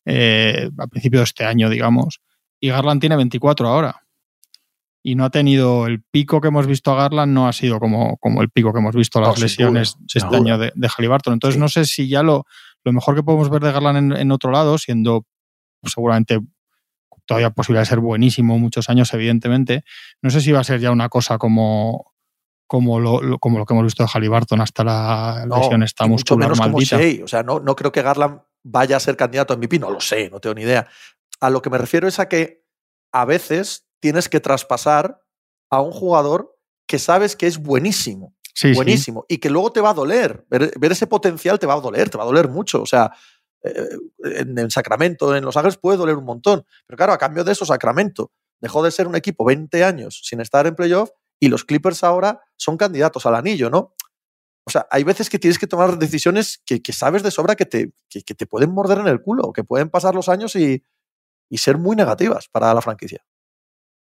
[0.07, 2.21] eh, a principio de este año, digamos.
[2.61, 4.01] Y Garland tiene 24 ahora
[5.07, 8.17] y no ha tenido el pico que hemos visto a Garland, no ha sido como,
[8.17, 11.35] como el pico que hemos visto las lesiones este año de, de Halliburton.
[11.35, 12.47] Entonces, no sé si ya lo,
[12.85, 15.27] lo mejor que podemos ver de Garland en, otro lado, siendo
[15.83, 16.41] seguramente
[17.27, 19.85] todavía posible de ser buenísimo muchos años, evidentemente,
[20.23, 22.15] no sé si va a ser ya una cosa como,
[22.67, 26.63] como lo, como lo que hemos visto de Halliburton hasta la lesión esta muscular mucho
[26.63, 27.25] menos maldita.
[27.25, 30.01] o sea, no, no creo que Garland vaya a ser candidato a MVP, no lo
[30.01, 30.89] sé, no tengo ni idea.
[31.41, 32.65] A lo que me refiero es a que
[33.13, 35.21] a veces tienes que traspasar
[35.71, 36.57] a un jugador
[36.87, 38.35] que sabes que es buenísimo.
[38.75, 39.25] buenísimo.
[39.29, 40.45] Y que luego te va a doler.
[40.49, 42.83] Ver, ese potencial te va a doler, te va a doler mucho.
[42.83, 43.13] O sea,
[43.65, 46.65] eh, en, Sacramento, en Los Ángeles, puede doler un montón.
[46.87, 50.41] Pero claro, a cambio de eso, Sacramento dejó de ser un equipo 20 años sin
[50.41, 53.95] estar en playoff y los Clippers ahora son candidatos al anillo, ¿no?
[54.67, 57.93] O sea, hay veces que tienes que tomar decisiones que, sabes de sobra que te,
[58.09, 60.83] que, te pueden morder en el culo, que pueden pasar los años y
[61.57, 63.25] ser muy negativas para la franquicia.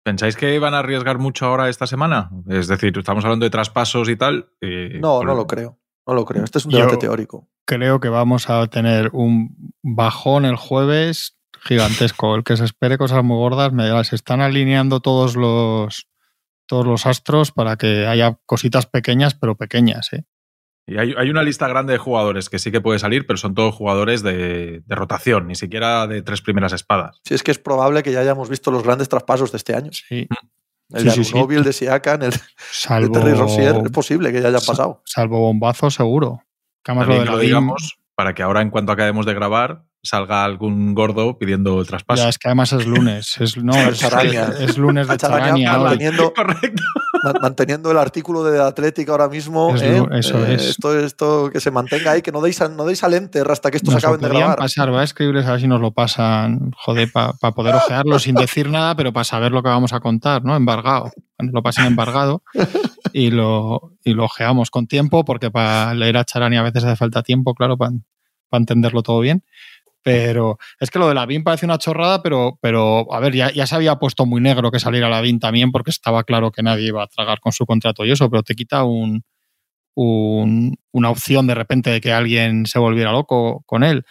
[0.05, 2.31] ¿Pensáis que van a arriesgar mucho ahora esta semana?
[2.50, 4.50] Es decir, estamos hablando de traspasos y tal.
[4.61, 5.79] Eh, no, no lo creo.
[6.06, 6.44] No lo creo.
[6.44, 7.48] Este es un debate teórico.
[7.64, 12.34] Creo que vamos a tener un bajón el jueves gigantesco.
[12.34, 16.08] El que se espere cosas muy gordas, me se están alineando todos los
[16.66, 20.12] todos los astros para que haya cositas pequeñas, pero pequeñas.
[20.12, 20.24] ¿eh?
[20.86, 23.74] Y hay, una lista grande de jugadores que sí que puede salir, pero son todos
[23.74, 27.20] jugadores de, rotación, ni siquiera de tres primeras espadas.
[27.24, 29.90] Sí, es que es probable que ya hayamos visto los grandes traspasos de este año.
[29.92, 30.28] Sí.
[30.94, 34.62] El de sí, el de Siakan, el de Terry Rossier, es posible que ya hayan
[34.66, 35.02] pasado.
[35.04, 36.42] Salvo bombazo, seguro.
[36.83, 41.80] Que lo, digamos para que ahora, en cuanto acabemos de grabar, salga algún gordo pidiendo
[41.80, 42.22] el traspaso.
[42.22, 43.40] Ya, es que además es lunes.
[43.40, 45.76] Es, no, es, es, lunes de charaña.
[46.35, 46.83] Correcto
[47.40, 49.74] manteniendo el artículo de Atlética ahora mismo.
[49.77, 50.03] ¿eh?
[50.12, 50.70] eso eh, es.
[50.70, 53.79] Esto, esto que se mantenga ahí, que no deis, no deis al enter hasta que
[53.79, 54.59] esto se acabe de grabar.
[54.59, 58.35] pasar, va a escribirles a ver si nos lo pasan, joder, para poder ojearlo sin
[58.35, 60.57] decir nada, pero para saber lo que vamos a contar, ¿no?
[60.57, 61.12] Embargado.
[61.38, 62.42] Lo pasen embargado
[63.12, 66.96] y lo, y lo ojeamos con tiempo, porque para leer a Charani a veces hace
[66.96, 67.92] falta tiempo, claro, para,
[68.48, 69.44] para entenderlo todo bien.
[70.04, 73.50] Pero es que lo de la BIM parece una chorrada, pero, pero a ver, ya,
[73.50, 76.62] ya se había puesto muy negro que saliera la BIM también, porque estaba claro que
[76.62, 79.24] nadie iba a tragar con su contrato y eso, pero te quita un,
[79.96, 84.04] una opción de repente de que alguien se volviera loco con él.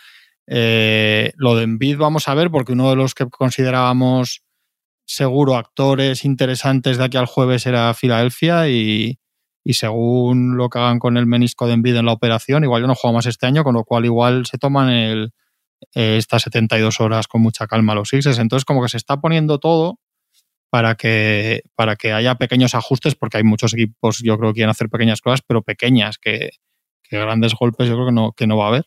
[0.47, 4.41] Eh, lo de Envid vamos a ver, porque uno de los que considerábamos
[5.05, 9.19] seguro actores interesantes de aquí al jueves era Filadelfia y,
[9.63, 12.87] y según lo que hagan con el menisco de Envid en la operación, igual yo
[12.87, 15.33] no juego más este año, con lo cual igual se toman el,
[15.93, 18.39] eh, estas 72 horas con mucha calma los Sixers.
[18.39, 19.99] Entonces, como que se está poniendo todo
[20.69, 24.71] para que, para que haya pequeños ajustes, porque hay muchos equipos, yo creo que quieren
[24.71, 26.49] hacer pequeñas cosas, pero pequeñas, que,
[27.11, 28.85] grandes golpes yo creo que no, que no va a haber.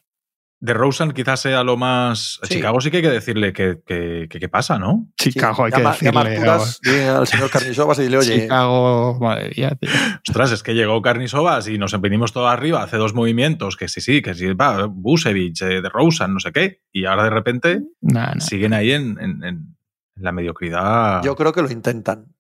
[0.59, 2.39] De Rosen quizás sea lo más.
[2.43, 2.55] A Sí.
[2.55, 5.07] Chicago sí que hay que decirle que, que, que- que pasa, ¿no?
[5.19, 6.49] Chicago, hay llama, que llama decirle.
[6.51, 9.91] Arturas, dile al señor Carnisovas y dile, oye, Chicago, madre mía, tío.
[10.27, 14.01] Ostras, es que llegó Carnisovas y nos empeñimos todo arriba, hace dos movimientos, que sí,
[14.01, 17.83] sí, que sí, va, Busevich, eh, de Rosen, no sé qué, y ahora de repente
[18.01, 18.41] Nah, nah.
[18.41, 19.77] siguen ahí en, en- en
[20.17, 21.23] la mediocridad.
[21.23, 22.35] yo creo que lo intentan,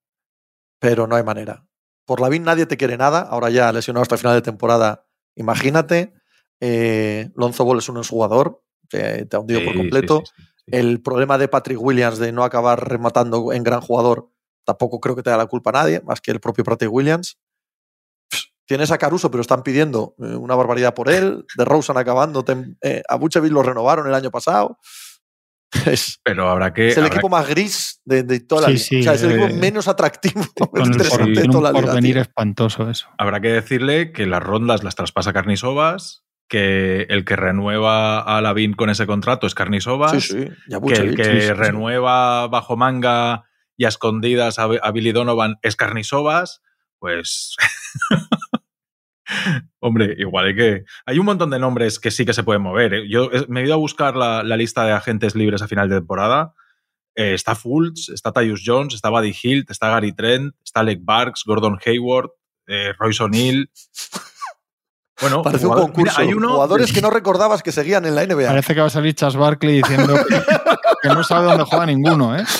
[0.81, 1.66] pero no hay manera.
[2.07, 5.05] Por la VIN nadie te quiere nada, ahora ya lesionado hasta el final de temporada,
[5.35, 6.14] imagínate.
[6.61, 10.23] Eh, Lonzo Ball es un jugador, que te ha hundido Sí, por completo.
[10.27, 10.71] sí, sí, sí.
[10.73, 14.31] El problema de Patrick Williams de no acabar rematando en gran jugador,
[14.64, 17.38] tampoco creo que te da la culpa a nadie, más que el propio Patrick Williams.
[18.31, 21.45] Pff, Tienes a Caruso, pero están pidiendo eh, una barbaridad por él.
[21.57, 22.45] De Rosen acabando.
[22.83, 24.79] eh, a Vucevic lo renovaron el año pasado.
[25.87, 26.88] Es, Pero habrá que.
[26.88, 28.85] es el habrá equipo más gris de, de toda la Sí, liga.
[28.87, 31.49] sí, o sea, es el equipo eh, menos atractivo, Con el interesante por- de tiene
[31.53, 31.87] toda un la liga.
[31.92, 32.23] porvenir tío.
[32.23, 33.09] espantoso eso.
[33.19, 38.74] Habrá que decirle que las rondas las traspasa Carnisovas, que el que renueva a Lavin
[38.74, 40.48] con ese contrato es Carnisovas, Sí, sí.
[40.88, 43.44] Que el que sí, renueva bajo manga
[43.76, 46.62] y a escondidas a, a Billy Donovan es Carnisovas,
[46.98, 47.56] pues.
[49.80, 50.85] Hombre, igual hay que.
[51.04, 52.94] Hay un montón de nombres que sí que se pueden mover.
[52.94, 53.09] ¿eh?
[53.09, 55.88] Yo eh, me he ido a buscar la, la lista de agentes libres a final
[55.88, 56.54] de temporada.
[57.16, 61.44] Eh, está Fultz, está Tyus Jones, está Buddy Hilt, está Gary Trent, está Alec Barks,
[61.46, 62.30] Gordon Hayward,
[62.66, 63.70] eh, Royce O'Neill.
[65.20, 65.96] Bueno, Parece un concurso.
[66.20, 68.46] mira, hay uno Jugadores que no recordabas que seguían en la NBA.
[68.48, 70.40] Parece que va a salir Chas Barkley diciendo que,
[71.02, 72.44] que no sabe dónde juega ninguno, ¿eh?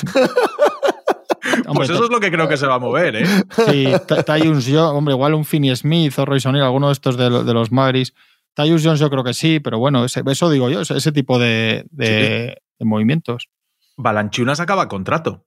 [1.65, 3.25] Hombre, Pues eso es lo que creo que se va a mover, ¿eh?
[3.67, 7.17] Sí, Ty- Tyus Jones, hombre, igual un Finney Smith o Royce O'Neal, alguno de estos
[7.17, 8.13] de, lo- de los Mavericks.
[8.53, 11.39] Tyus Jones yo creo que sí, pero bueno, ese- eso digo yo, ese, ese tipo
[11.39, 13.49] de, de- de movimientos.
[13.97, 15.45] Balanchunas acaba contrato.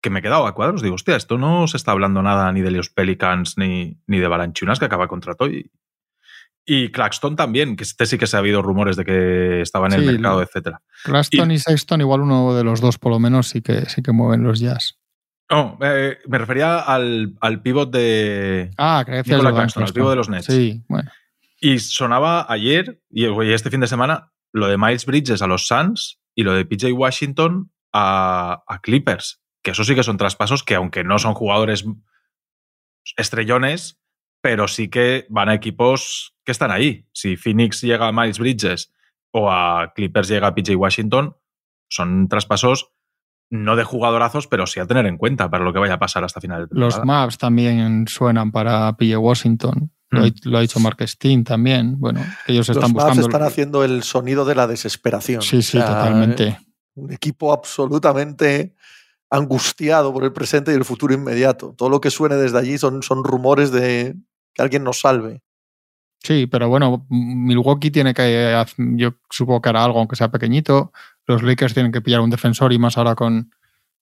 [0.00, 0.80] Que me he quedado a cuadros.
[0.82, 4.28] Digo, hostia, esto no se está hablando nada ni de los Pelicans ni, ni de
[4.28, 5.48] Balanchunas que acaba contrato.
[5.48, 5.70] Y,
[6.70, 9.94] y Claxton también, que este sí que se ha habido rumores de que estaba en
[9.94, 10.82] el mercado, etcétera.
[11.02, 14.12] Claston y, Sexton, igual uno de los dos por lo menos sí que, sí que
[14.12, 14.98] mueven los jazz.
[15.50, 18.70] No, eh, me refería al, al pivot de.
[18.76, 19.84] Ah, de Claxton, el Claxton.
[19.94, 20.44] pivo de los Nets.
[20.44, 21.10] Sí, bueno.
[21.58, 25.66] Y sonaba ayer y y este fin de semana lo de Miles Bridges a los
[25.66, 29.40] Suns y lo de PJ Washington a, a Clippers.
[29.62, 31.86] Que eso sí que son traspasos que, aunque no son jugadores
[33.16, 33.98] estrellones,
[34.40, 37.06] pero sí que van a equipos que están ahí.
[37.12, 38.92] Si Phoenix llega a Miles Bridges
[39.32, 41.36] o a Clippers llega a PJ Washington,
[41.90, 42.90] son traspasos
[43.50, 46.22] no de jugadorazos, pero sí a tener en cuenta para lo que vaya a pasar
[46.22, 46.96] hasta final de temporada.
[46.98, 49.90] Los maps también suenan para PJ Washington.
[50.10, 50.32] Lo, ha- Mm.
[50.44, 51.98] lo ha dicho Mark Stein también.
[51.98, 53.22] Bueno, ellos Los están Mavs buscando.
[53.28, 55.40] están haciendo el sonido de la desesperación.
[55.42, 56.58] Sí, sí, O sea, totalmente.
[56.94, 58.74] Un equipo absolutamente
[59.30, 61.74] angustiado por el presente y el futuro inmediato.
[61.76, 64.16] Todo lo que suene desde allí son, son rumores de
[64.58, 65.40] que alguien nos salve.
[66.20, 70.92] Sí, pero bueno, Milwaukee tiene que, yo supongo que hará algo, aunque sea pequeñito.
[71.26, 73.52] Los Lakers tienen que pillar un defensor y más ahora con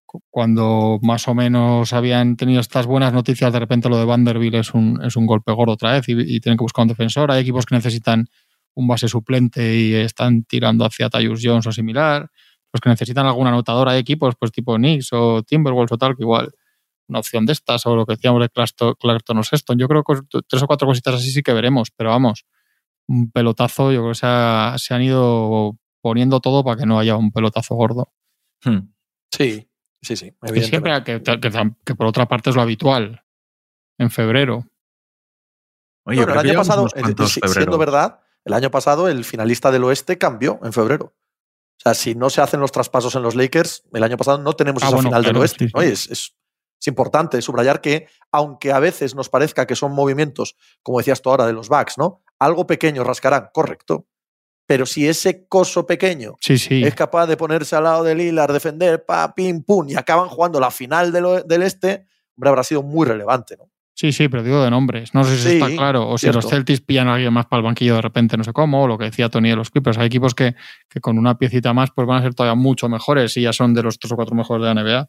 [0.07, 4.55] cu- cuando más o menos habían tenido estas buenas noticias, de repente lo de Vanderbilt
[4.55, 7.31] es un, es un golpe gordo otra vez y, tienen que buscar un defensor.
[7.31, 8.27] Hay equipos que necesitan
[8.75, 12.31] un base suplente y están tirando hacia Tyus Jones o similar.
[12.73, 16.23] Los que necesitan alguna anotadora hay equipos, pues tipo Knicks o Timberwolves o tal, que
[16.23, 16.51] igual
[17.09, 19.79] una opción de estas, o lo que decíamos de Claxton o Sexton.
[19.79, 20.15] Yo creo que
[20.49, 22.45] tres o cuatro cositas así sí que veremos, pero vamos,
[23.09, 26.99] un pelotazo, yo creo que se, ha- se han ido poniendo todo para que no
[26.99, 28.13] haya un pelotazo gordo.
[28.65, 28.89] Hmm.
[29.33, 29.69] Sí,
[30.03, 30.33] sí, sí.
[30.55, 33.23] Y siempre, que, que- que por otra parte es lo habitual,
[33.99, 34.67] en febrero.
[36.05, 37.33] Oye, Bueno, el que año pasado, eh, febreros.
[37.53, 41.15] siendo verdad, el año pasado el finalista del oeste cambió en febrero.
[41.79, 44.53] O sea, si no se hacen los traspasos en los Lakers, el año pasado no
[44.55, 45.65] tenemos Ah, esa bueno, final del oeste.
[45.65, 45.73] sí, sí.
[45.75, 45.83] ¿no?
[45.83, 46.35] Y es, es-
[46.81, 51.31] es importante subrayar que, aunque a veces nos parezca que son movimientos, como decías tú
[51.31, 52.23] ahora, de los backs, ¿no?
[52.39, 54.07] Algo pequeño rascarán, correcto.
[54.69, 56.83] Pero si ese coso pequeño Sí, sí.
[56.83, 60.59] es capaz de ponerse al lado de Lillard, defender, pa, pim, pum, y acaban jugando
[60.59, 63.71] la final del, este, hombre, habrá sido muy relevante, ¿no?
[63.95, 65.15] Sí, sí, pero digo de nombres.
[65.15, 66.07] No sé si Sí, está claro.
[66.11, 68.53] O si los Celtics pillan a alguien más para el banquillo de repente, no sé
[68.53, 69.97] cómo, o lo que decía Tony de los Clippers.
[69.97, 70.55] Hay equipos que,
[70.91, 73.73] que con una piecita más pues van a ser todavía mucho mejores y ya son
[73.73, 75.09] de los tres o cuatro mejores de la NBA.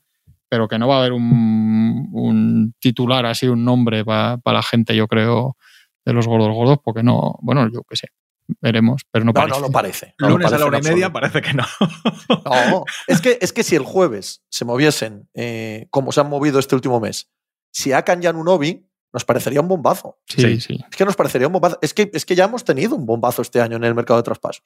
[0.49, 4.95] Pero que no va a haber un, un titular así, un nombre para la gente,
[4.95, 5.57] yo creo,
[6.05, 8.07] de los gordos gordos, porque no, bueno, yo qué sé,
[8.61, 9.59] veremos, pero no, No, parece.
[9.59, 10.15] no lo parece.
[10.19, 11.65] no lo Lunes a la parece hora y media parece que no.
[12.45, 16.59] No, es que, es que si el jueves se moviesen eh, como se han movido
[16.59, 17.30] este último mes,
[17.74, 20.17] si Akan y Anunobi, nos parecería un bombazo.
[20.28, 20.59] Sí, Sí.
[20.61, 21.78] sí, Es que nos parecería un bombazo.
[21.82, 24.24] Es que, es que ya hemos tenido un bombazo este año en el mercado de
[24.24, 24.63] traspasos.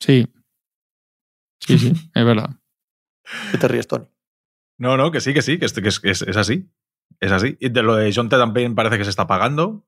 [0.00, 0.26] sí.
[1.60, 2.50] Sí, sí, es verdad.
[3.50, 4.06] ¿Qué te ríes, Tony?
[4.78, 6.70] No, no, que sí, que sí, que es, que es, es así.
[7.20, 7.56] Es así.
[7.60, 9.84] Y de lo de Jonte también parece que se está pagando,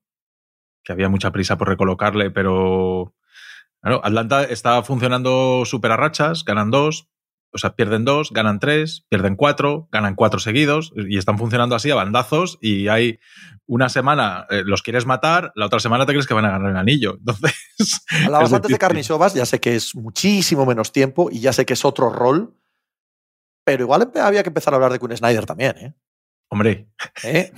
[0.83, 3.15] que había mucha prisa por recolocarle, pero
[3.81, 7.09] Claro, Atlanta está funcionando súper a rachas, ganan dos,
[7.51, 11.89] o sea, pierden dos, ganan tres, pierden cuatro, ganan cuatro seguidos y están funcionando así
[11.89, 13.19] a bandazos y hay
[13.65, 16.69] una semana eh, los quieres matar, la otra semana te crees que van a ganar
[16.69, 17.15] el anillo.
[17.19, 17.55] Entonces...
[18.23, 21.73] Hablabas antes de Carnisovas, ya sé que es muchísimo menos tiempo y ya sé que
[21.73, 22.55] es otro rol,
[23.63, 25.93] pero igual había que empezar a hablar de Queen Snyder también, ¿eh?
[26.53, 26.89] Hombre.
[27.23, 27.51] ¿Eh?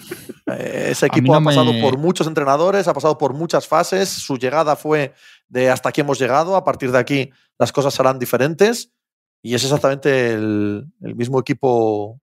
[0.46, 4.08] Eh, ese equipo ha pasado por muchos entrenadores, ha pasado por muchas fases.
[4.08, 5.14] Su llegada fue
[5.48, 6.56] de hasta aquí hemos llegado.
[6.56, 8.92] A partir de aquí las cosas serán diferentes.
[9.42, 12.22] Y es exactamente el, mismo equipo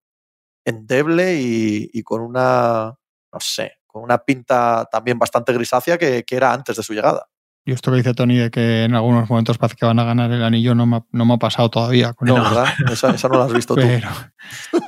[0.64, 2.94] endeble y, con una,
[3.32, 7.28] no sé, con una pinta también bastante grisácea que, era antes de su llegada.
[7.64, 10.32] Y esto que dice Tony de que en algunos momentos parece que van a ganar
[10.32, 12.14] el anillo no me, no me ha pasado todavía.
[12.20, 12.66] no, ¿verdad?
[12.90, 13.82] Esa, no la has visto tú.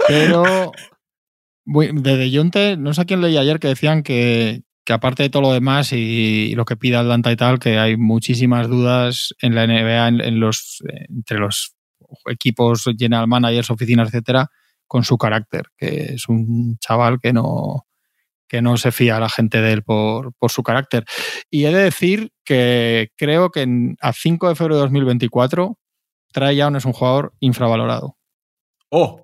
[0.08, 0.72] Pero
[1.64, 5.30] de De Jonte, no sé a quién leí ayer que decían que, que aparte de
[5.30, 9.54] todo lo demás y, lo que pide Atlanta y tal, que hay muchísimas dudas en
[9.54, 11.74] la NBA, en, los, entre los
[12.26, 14.48] equipos, general managers, oficinas, etcétera,
[14.86, 17.86] con su carácter, que es un chaval que no,
[18.53, 21.07] que no se fía a la gente de él por, por su carácter.
[21.50, 25.78] Y he de decir que creo que a 5 de febrero de 2024,
[26.32, 28.18] Trae Young es un jugador infravalorado.
[28.90, 29.22] ¡Oh!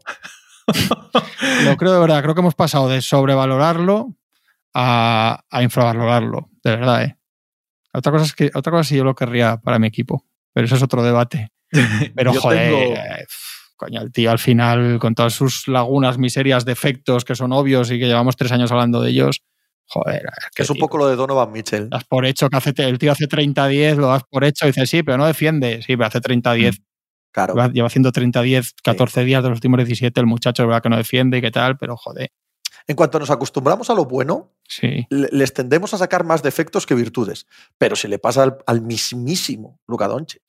[1.65, 4.17] Lo creo de verdad, creo que hemos pasado de sobrevalorarlo
[4.73, 7.03] a, infravalorarlo, de verdad.
[7.05, 7.19] ¿eh?
[7.93, 10.25] Otra cosa es que otra cosa sí yo lo querría para mi equipo,
[10.55, 11.53] pero eso es otro debate.
[12.15, 13.27] Pero joder,
[13.79, 17.99] coño, el tío al final, con todas sus lagunas, miserias, defectos que son obvios y
[17.99, 19.43] que llevamos tres años hablando de ellos,
[19.87, 20.27] joder.
[20.55, 21.89] Es, es un poco lo de Donovan Mitchell.
[21.89, 24.91] Das por hecho que hace, el tío hace 30-10, lo das por hecho y dices,
[24.91, 25.81] sí, pero no defiende.
[25.81, 26.83] Sí, pero hace 30-10.
[27.73, 30.97] Lleva haciendo 30 10, 14 días de los últimos 17, el muchacho verdad que no
[30.97, 32.31] defiende y qué tal, pero joder.
[32.87, 35.07] En cuanto nos acostumbramos a lo bueno, sí.
[35.11, 37.47] les tendemos a sacar más defectos que virtudes.
[37.77, 40.43] Pero si le pasa al, mismísimo Luka Doncic,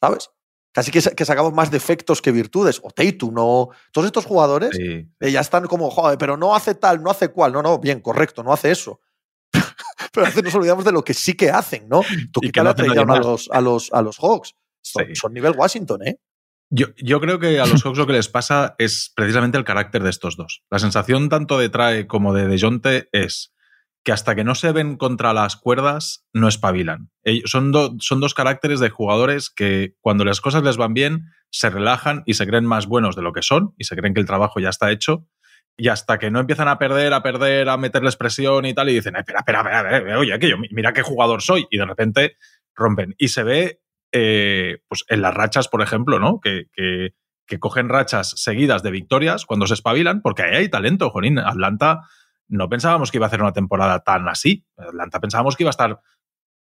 [0.00, 0.30] ¿sabes?
[0.76, 2.82] Casi que, que, sacamos más defectos que virtudes.
[2.82, 3.70] O Tatum, no.
[3.92, 7.54] Todos estos jugadores eh, ya están como, joder, pero no hace tal, no hace cual.
[7.54, 9.00] No, no, bien, correcto, no hace eso.
[10.12, 12.02] pero a veces nos olvidamos de lo que sí que hacen, ¿no?
[12.30, 14.54] Tú que no a los, a, los, a los Hawks.
[14.82, 16.18] Son, nivel Washington, ¿eh?
[16.68, 20.02] Yo, yo, creo que a los Hawks lo que les pasa es precisamente el carácter
[20.02, 20.62] de estos dos.
[20.70, 23.54] La sensación tanto de Trae como de DeJounte es
[24.06, 27.10] que hasta que no se ven contra las cuerdas no espabilan.
[27.44, 32.22] son, son dos caracteres de jugadores que cuando las cosas les van bien se relajan
[32.24, 34.60] y se creen más buenos de lo que son y se creen que el trabajo
[34.60, 35.26] ya está hecho
[35.76, 38.94] y hasta que no empiezan a perder, a perder, a meterles presión y tal, y
[38.94, 42.36] dicen, espera, espera, espera, oye, que yo, mira qué jugador soy, y de repente
[42.76, 43.16] rompen.
[43.18, 43.80] Y se ve
[44.12, 46.40] eh, pues en las rachas, por ejemplo, ¿no?
[46.40, 51.38] Que, que, cogen rachas seguidas de victorias cuando se espabilan, porque ahí hay talento, Jonín.
[51.38, 52.02] Atlanta
[52.48, 54.64] no pensábamos que iba a hacer una temporada tan así.
[54.76, 56.00] Atlanta pensábamos que iba a estar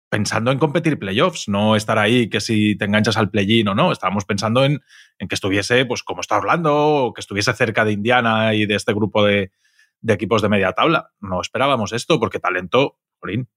[0.09, 3.93] pensando en competir playoffs, no estar ahí que si te enganchas al play-in o no.
[3.93, 4.81] Estábamos pensando en,
[5.19, 8.75] en, que estuviese, pues como está Orlando, o que estuviese cerca de Indiana y de
[8.75, 9.53] este grupo de,
[10.01, 11.11] de equipos de media tabla.
[11.21, 13.49] No esperábamos esto, porque talento, Jorín,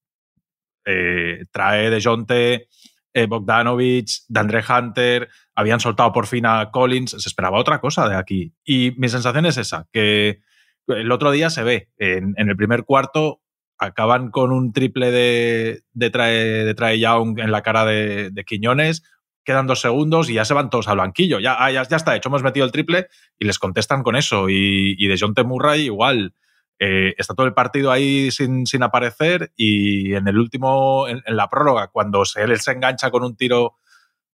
[0.85, 2.67] eh, trae de Jonte
[3.13, 8.15] eh, Bogdanovich, Andre Hunter, habían soltado por fin a Collins, se esperaba otra cosa de
[8.15, 8.53] aquí.
[8.63, 10.41] Y mi sensación es esa, que
[10.89, 13.41] el otro día se ve, en, el primer cuarto
[13.77, 19.03] acaban con un triple de, de, trae, de trae Young en la cara de, Quiñones,
[19.43, 21.39] quedan dos segundos y ya se van todos al banquillo.
[21.39, 24.49] Ya, ah, ya, ya, está hecho, hemos metido el triple y les contestan con eso.
[24.49, 25.43] Y, y de John T.
[25.43, 26.33] Murray igual.
[26.81, 31.49] Eh, está todo el partido ahí sin, sin aparecer y en el último, en, la
[31.49, 33.75] prórroga, cuando se engancha con un tiro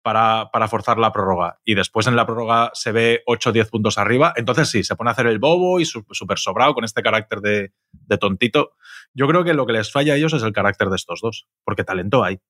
[0.03, 3.71] para, para, forzar la prórroga y después en la prórroga se ve 8 o 10
[3.71, 7.03] puntos arriba, entonces sí, se pone a hacer el bobo y súper sobrado con este
[7.03, 8.73] carácter de, de, tontito.
[9.15, 11.47] Yo creo que lo que les falla a ellos es el carácter de estos dos,
[11.65, 12.41] porque talento hay.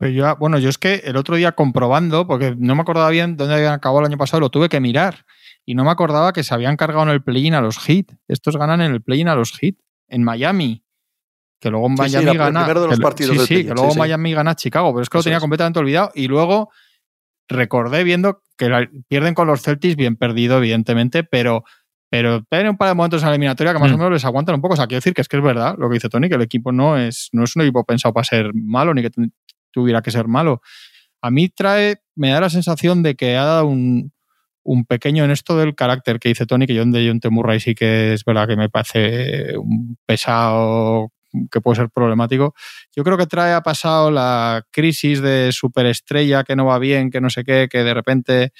[0.00, 3.54] yo, bueno, yo es que el otro día comprobando, porque no me acordaba bien dónde
[3.54, 5.24] habían acabado el año pasado, lo tuve que mirar
[5.66, 8.06] y no me acordaba que se habían cargado en el play-in a los Heat.
[8.28, 9.76] Estos ganan en el play-in a los Heat,
[10.08, 10.84] en Miami.
[11.58, 12.66] Que luego Miami gana.
[13.16, 16.10] sí, sí, que luego Miami gana a Chicago, pero es que lo tenía completamente olvidado.
[16.14, 16.70] Y luego
[17.48, 21.64] recordé viendo que pierden con los Celtics, bien perdido, evidentemente, pero,
[22.10, 23.98] pero tienen un par de momentos en la eliminatoria que más o mm.
[23.98, 24.74] menos les aguantan un poco.
[24.74, 26.42] O sea, quiero decir que es que es verdad lo que dice Tony, que el
[26.42, 29.10] equipo no es, no es un equipo pensado para ser malo, ni que
[29.70, 30.60] tuviera que ser malo.
[31.20, 34.12] A mí trae, me da la sensación de que ha dado un,
[34.64, 37.74] un pequeño en esto del carácter que dice Tony, que yo de John Temurray sí
[37.74, 41.12] que es verdad que me parece un pesado
[41.50, 42.54] que puede ser problemático.
[42.94, 47.20] Yo creo que trae ha pasado la crisis de superestrella que no va bien, que
[47.20, 48.52] no sé qué, que de repente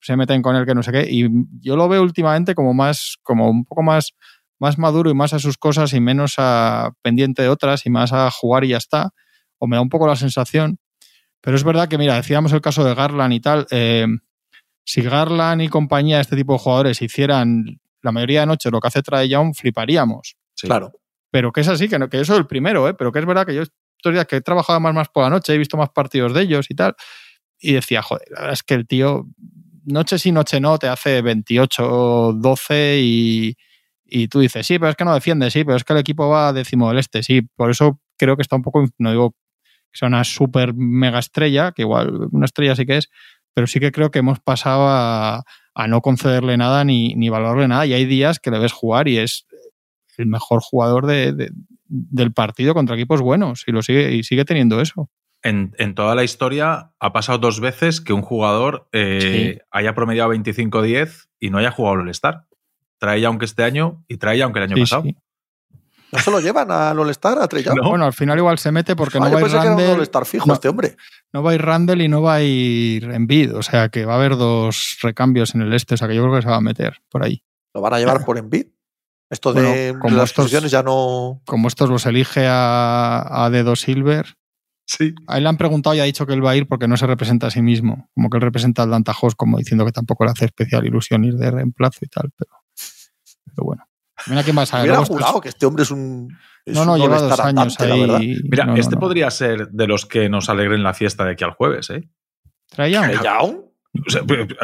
[0.00, 1.06] se meten con él que no sé qué.
[1.10, 1.28] Y
[1.60, 4.12] yo lo veo últimamente como más, como un poco más,
[4.58, 8.12] más maduro y más a sus cosas y menos a pendiente de otras y más
[8.12, 9.10] a jugar y ya está.
[9.58, 10.78] O me da un poco la sensación.
[11.40, 13.66] Pero es verdad que, mira, decíamos el caso de Garland y tal.
[13.70, 14.06] eh,
[14.84, 18.88] si Garland y compañía, este tipo de jugadores, hicieran la mayoría de noches lo que
[18.88, 20.36] hace Trae Young, fliparíamos.
[20.54, 20.66] Sí.
[20.66, 20.92] Claro.
[21.30, 22.94] Pero que es así, que, no, que yo soy el primero, ¿eh?
[22.94, 25.30] pero que es verdad que yo estos días que he trabajado más, más por la
[25.30, 26.94] noche, he visto más partidos de ellos y tal,
[27.58, 29.26] y decía, joder, la verdad es que el tío,
[29.84, 33.56] noche sí, noche no, te hace 28, 12 y,
[34.04, 36.28] y tú dices, sí, pero es que no defiende, sí, pero es que el equipo
[36.28, 39.32] va décimo del este, sí, por eso creo que está un poco, no digo
[39.92, 43.10] que sea una súper mega estrella, que igual una estrella sí que es,
[43.52, 45.42] pero sí que creo que hemos pasado a,
[45.74, 49.08] a no concederle nada ni, ni valorarle nada, y hay días que le ves jugar
[49.08, 49.46] y es
[50.20, 51.50] el mejor jugador de, de,
[51.88, 55.10] del partido contra equipos buenos y lo sigue y sigue teniendo eso.
[55.42, 59.62] En, en, toda la historia ha pasado dos veces que un jugador eh, sí.
[59.70, 62.46] haya promediado 25-10 y no haya jugado al All-Star.
[62.98, 65.02] Trae aunque este año y trae aunque el año sí, pasado.
[65.02, 65.16] Sí.
[66.12, 67.88] ¿No se lo llevan al All-Star a Trey no.
[67.88, 70.26] Bueno, al final igual se mete porque ah, no va a ir Randall.
[70.26, 70.96] Fijo no, este hombre.
[71.32, 73.54] No va a ir Randall y no va a ir Embiid.
[73.54, 75.94] O sea que va a haber dos recambios en el este.
[75.94, 77.42] O sea que yo creo que se va a meter por ahí.
[77.74, 78.66] ¿Lo van a llevar por Embiid?
[79.30, 81.40] Esto de bueno, como las estos, posiciones ya no.
[81.46, 84.36] Como estos los elige a, a Dedo Silver.
[84.86, 85.14] Sí.
[85.28, 86.96] A él le han preguntado y ha dicho que él va a ir porque no
[86.96, 88.10] se representa a sí mismo.
[88.12, 91.34] Como que él representa al Hawks, como diciendo que tampoco le hace especial ilusión ir
[91.34, 92.30] de reemplazo y tal.
[92.36, 92.50] Pero,
[93.44, 93.84] pero bueno.
[94.26, 94.90] Mira quién va a saber.
[94.90, 96.36] Hubiera jurado que este hombre es un.
[96.64, 98.36] Es no, no, un lleva dos años ahí.
[98.50, 101.44] Mira, no, este no, podría ser de los que nos alegren la fiesta de aquí
[101.44, 102.08] al jueves, ¿eh?
[102.68, 103.10] ¿Traía?
[104.06, 104.22] O sea,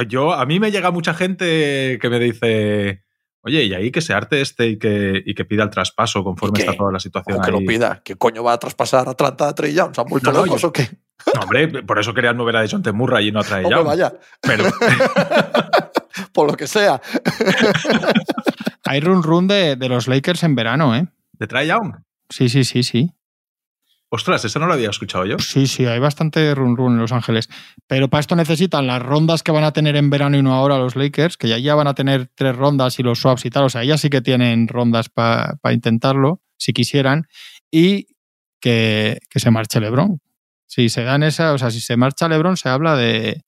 [0.09, 3.06] yo, a mí me llega mucha gente que me dice.
[3.47, 6.59] Oye, y ahí que se arte este y que, y que pida el traspaso conforme
[6.59, 7.41] está toda la situación.
[7.41, 7.53] que ahí.
[7.53, 8.01] lo pida.
[8.05, 9.95] ¿Qué coño va a traspasar a Atlanta a Trey Young?
[9.95, 10.89] ¿Se han vuelto No, no, locos yo- o qué?
[11.35, 13.87] No, hombre, por eso querían mover a John Murray y no a Hombre, Young.
[13.87, 14.13] vaya.
[14.43, 14.65] Pero,
[16.33, 17.01] Por lo que sea.
[18.85, 21.07] Hay run run de, de los Lakers en verano, ¿eh?
[21.33, 21.97] ¿de Trae Young?
[22.31, 23.13] Sí, sí, sí, sí.
[24.17, 25.39] Ostras, eso no lo había escuchado yo.
[25.39, 27.51] Sí, sí, hay bastante run run en Los Ángeles.
[27.87, 30.79] Pero para esto necesitan las rondas que van a tener en verano y no ahora
[30.79, 33.64] los Lakers, que ya, ya van a tener tres rondas y los swaps y tal.
[33.64, 37.27] O sea, ya sí que tienen rondas para intentarlo, si quisieran.
[37.71, 38.07] Y
[38.59, 40.19] que, que se marche LeBron.
[40.67, 43.45] Si se dan esa, o sea, si se marcha LeBron, se habla de,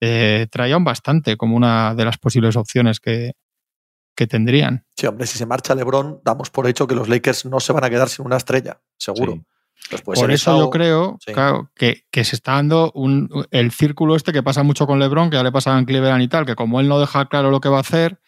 [0.00, 0.48] de
[0.82, 3.32] bastante como una de las posibles opciones que,
[4.14, 4.86] que tendrían.
[4.96, 7.82] Sí, hombre, si se marcha LeBron, damos por hecho que los Lakers no se van
[7.82, 9.32] a quedar sin una estrella, seguro.
[9.32, 9.51] Sí.
[9.90, 11.32] Pues Por eso yo creo sí.
[11.32, 15.28] claro, que, que se está dando un, el círculo este que pasa mucho con LeBron,
[15.28, 17.60] que ya le pasaba en Cleveland y tal, que como él no deja claro lo
[17.60, 18.18] que va a hacer,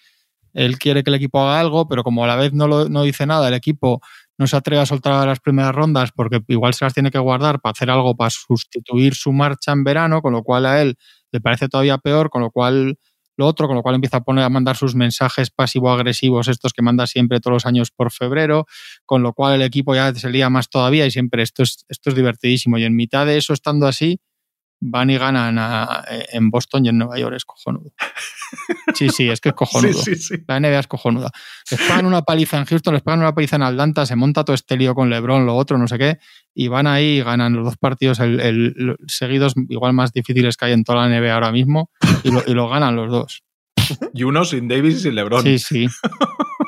[0.53, 3.03] él quiere que el equipo haga algo, pero como a la vez no, lo, no
[3.03, 4.01] dice nada, el equipo
[4.39, 7.61] no se atreve a soltar las primeras rondas porque igual se las tiene que guardar
[7.61, 10.97] para hacer algo para sustituir su marcha en verano, con lo cual a él
[11.33, 12.99] le parece todavía peor, con lo cual
[13.37, 16.83] lo otro, con lo cual empieza a poner a mandar sus mensajes pasivo-agresivos, estos que
[16.83, 18.67] manda siempre todos los años por febrero,
[19.07, 22.11] con lo cual el equipo ya se lía más todavía y siempre esto es, esto
[22.11, 22.79] es divertidísimo.
[22.79, 24.21] Y en mitad de eso, estando así,
[24.81, 27.93] van y ganan a- en Boston y en Nueva York, es cojonudo.
[28.95, 29.93] Sí, sí, es que es cojonudo.
[29.95, 30.45] Sí, sí, sí.
[30.47, 31.31] La NBA es cojonuda.
[31.71, 34.55] Les pagan una paliza en Houston, les pagan una paliza en Atlanta, se monta todo
[34.55, 36.19] este lío con LeBron, lo otro, no sé qué,
[36.55, 40.57] y van ahí y ganan los dos partidos el, el- lo- seguidos, igual más difíciles
[40.57, 41.91] que hay en toda la NBA ahora mismo,
[42.23, 43.43] y lo, y lo ganan los dos.
[44.13, 45.43] Y uno sin Davis y sin LeBron.
[45.43, 45.87] Sí, sí.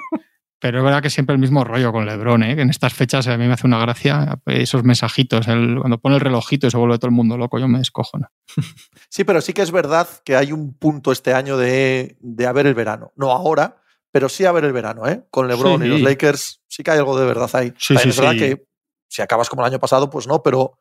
[0.58, 2.56] Pero es verdad que siempre el mismo rollo con LeBron, ¿eh?
[2.56, 6.14] que en estas fechas a mí me hace una gracia esos mensajitos, el- cuando pone
[6.14, 8.28] el relojito y se vuelve todo el mundo loco, yo me descojono.
[9.10, 12.66] Sí, pero sí que es verdad que hay un punto este año de, de haber
[12.66, 13.12] el verano.
[13.16, 13.80] No ahora,
[14.10, 15.24] pero sí haber el verano, ¿eh?
[15.30, 15.86] Con LeBron Sí.
[15.86, 17.72] y los Lakers sí que hay algo de verdad ahí.
[17.78, 18.38] Sí, sí, es verdad sí.
[18.38, 18.66] que
[19.08, 20.78] si acabas como el año pasado, pues no, pero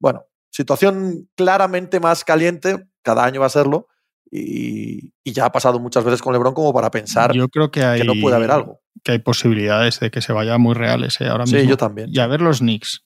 [0.00, 3.88] bueno, situación claramente más caliente, cada año va a serlo,
[4.30, 7.82] y, y ya ha pasado muchas veces con LeBron como para pensar Yo creo que
[7.84, 8.80] hay, que no puede haber algo.
[9.04, 11.28] Que hay posibilidades de que se vaya muy reales ¿eh?
[11.28, 11.70] ahora Sí, mismo.
[11.70, 12.08] yo también.
[12.12, 13.04] Y a ver los Knicks.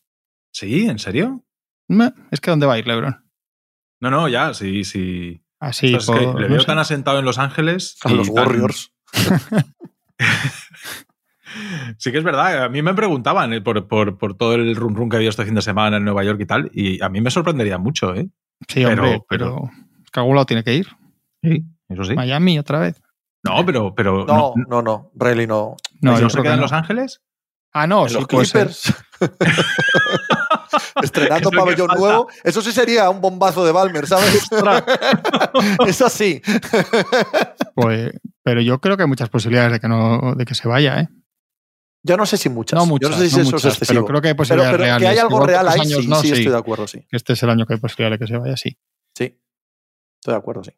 [0.53, 1.45] Sí, ¿en serio?
[2.31, 3.25] Es que ¿dónde va a ir LeBron?
[4.01, 5.43] No, no, ya, sí, sí.
[5.59, 6.67] Así, es que por- le no veo sé.
[6.67, 7.97] tan asentado en Los Ángeles.
[8.05, 8.93] A los tan- Warriors.
[11.99, 14.95] Sí que es verdad, a mí me preguntaban eh, por, por, por todo el run
[14.95, 17.21] run que había este fin de semana en Nueva York y tal, y a mí
[17.21, 18.29] me sorprendería mucho, ¿eh?
[18.69, 19.71] Sí, pero- hombre, pero, pero-
[20.05, 20.89] es que a algún lado tiene que ir.
[21.43, 22.15] Sí, eso sí.
[22.15, 23.01] Miami otra vez.
[23.45, 25.77] No, pero, pero No, no, no, no, Rayleigh no.
[26.01, 26.63] No, ¿no se queda que en no.
[26.63, 27.21] Los Ángeles?
[27.73, 28.27] Ah, no, En sí los.
[28.27, 28.95] Clippers.
[31.03, 32.29] Estrenando Es pabellón nuevo.
[32.45, 34.49] Eso sí sería un bombazo de Balmer, ¿sabes?
[35.87, 36.41] Eso sí.
[37.75, 41.01] Pues, pero yo creo que hay muchas posibilidades de que no, de que se vaya,
[41.01, 41.09] ¿eh?
[42.03, 42.79] Yo no sé si muchas.
[42.79, 43.95] No muchas, Yo no sé si no eso muchas, es excesivo.
[44.03, 45.03] pero creo que hay posibilidades pero reales.
[45.03, 46.33] que hay algo Igual real ahí, años sí, no, sí, sí.
[46.35, 47.07] estoy de acuerdo, sí.
[47.11, 48.79] Este es el año que hay posibilidad de que se vaya, sí.
[49.17, 49.25] Sí.
[50.21, 50.71] Estoy de acuerdo, sí.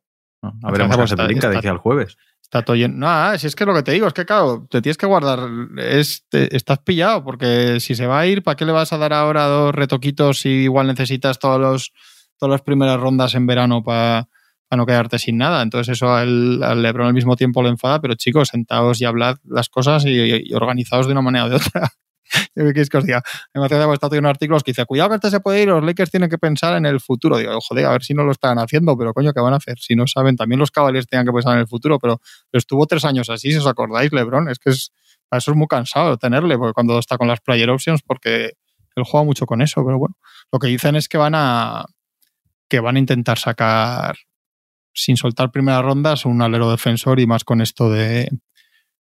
[0.42, 2.16] No, a veremos qué hace Pelinka de está- aquí al jueves.
[2.48, 3.06] Está todo lleno.
[3.38, 5.40] Si es que lo que te digo es que, claro, te tienes que guardar.
[5.76, 8.96] Es, te- estás pillado, porque si se va a ir, ¿para qué le vas a
[8.98, 11.92] dar ahora dos retoquitos si igual necesitas todos los
[12.38, 14.28] todas las primeras rondas en verano para
[14.70, 15.60] no quedarte sin nada.
[15.62, 19.68] Entonces eso al, Lebron al mismo tiempo lo enfada, pero chicos, sentaos y hablad las
[19.68, 21.90] cosas y, organizados de una manera o de otra.
[22.54, 23.22] ¿Qué que os diga?
[23.54, 26.10] Me hace estado un artículos que dice, cuidado que este se puede ir, los Lakers
[26.10, 27.38] tienen que pensar en el futuro.
[27.38, 29.78] Digo, joder, a ver si no lo están haciendo, pero coño, ¿qué van a hacer?
[29.78, 32.20] Si no saben, también los Cavaliers tenían que pensar en el futuro, pero,
[32.52, 34.92] estuvo tres años así, si os acordáis, Lebron, es que es,
[35.30, 38.52] eso es muy cansado tenerle, porque cuando está con las player options, porque
[38.96, 40.16] él juega mucho con eso, pero bueno,
[40.52, 41.84] lo que dicen es que van a
[42.68, 44.16] que van a intentar sacar
[44.92, 48.28] sin soltar primeras rondas un alero defensor y más con esto de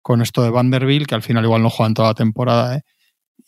[0.02, 2.82] con esto de Vanderbilt, que al final igual no juegan toda la temporada, ¿eh?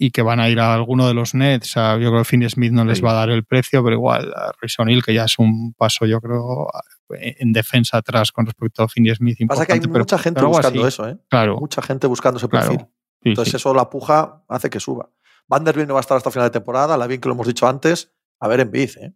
[0.02, 1.74] Y que van a ir a alguno de los Nets.
[1.74, 4.50] yo creo que Finney Smith no les va a dar el precio, pero igual a
[4.58, 6.70] Rison Hill, que ya es un paso, yo creo,
[7.10, 9.36] en defensa atrás con respecto a Finney Smith.
[9.46, 11.18] Pasa que hay mucha gente buscando eso, ¿eh?
[11.28, 11.58] Claro.
[11.58, 12.86] Mucha gente buscando ese perfil.
[13.22, 15.10] Entonces eso la puja hace que suba.
[15.46, 17.68] Vanderbilt no va a estar hasta final de temporada, la bien que lo hemos dicho
[17.68, 18.10] antes.
[18.40, 19.14] A ver en Biz, ¿eh?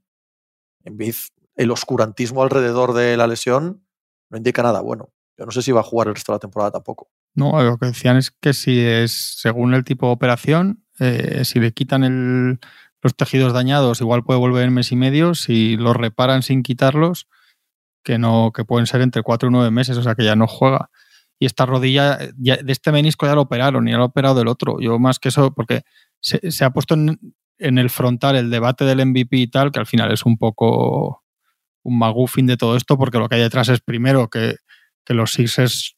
[0.82, 3.86] En Biz, el oscurantismo alrededor de la lesión
[4.28, 5.14] no indica nada bueno.
[5.38, 7.08] Yo no sé si va a jugar el resto de la temporada tampoco.
[7.34, 11.58] No, lo que decían es que si es según el tipo de operación, eh, si
[11.60, 12.60] le quitan
[13.02, 15.34] los tejidos dañados, igual puede volver en mes y medio.
[15.34, 17.28] Si los reparan sin quitarlos,
[18.04, 20.46] que no, que pueden ser entre cuatro y nueve meses, o sea que ya no
[20.46, 20.90] juega.
[21.38, 24.48] Y esta rodilla, de este menisco ya lo operaron y ya lo ha operado del
[24.48, 24.78] otro.
[24.80, 25.82] Yo más que eso, porque
[26.20, 27.18] se, ha puesto en,
[27.58, 31.22] el frontal el debate del MVP y tal, que al final es un poco
[31.82, 34.56] un magufin de todo esto, porque lo que hay detrás es primero que,
[35.08, 35.96] los Sixers,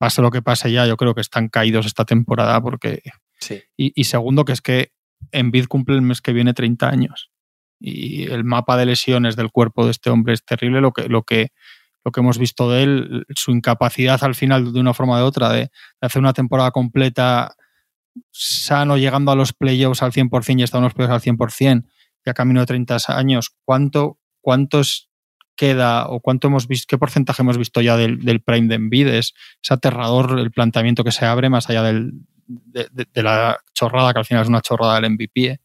[0.00, 3.02] pase lo que pase ya, yo creo que están caídos esta temporada, porque.
[3.38, 3.62] Sí.
[3.76, 4.92] Y, segundo, que es que
[5.30, 7.30] Envid cumple el mes que viene 30 años.
[7.78, 10.80] Y el mapa de lesiones del cuerpo de este hombre es terrible.
[10.80, 11.52] Lo que, lo que,
[12.02, 15.22] lo que hemos visto de él, su incapacidad al final, de una forma o de
[15.22, 15.70] otra, de
[16.00, 17.54] hacer una temporada completa
[18.30, 21.84] sano llegando a los playoffs al 100% y estando en los playoffs al 100%
[22.24, 25.09] y a camino de 30 años, ¿cuánto, ¿cuántos
[25.60, 29.08] queda o cuánto hemos visto, qué porcentaje hemos visto ya del, Prime de Envid?
[29.08, 29.34] Es,
[29.68, 32.12] aterrador el planteamiento que se abre más allá del,
[32.46, 35.50] de, la chorrada, que al final es una chorrada del MVP.
[35.50, 35.58] ¿eh?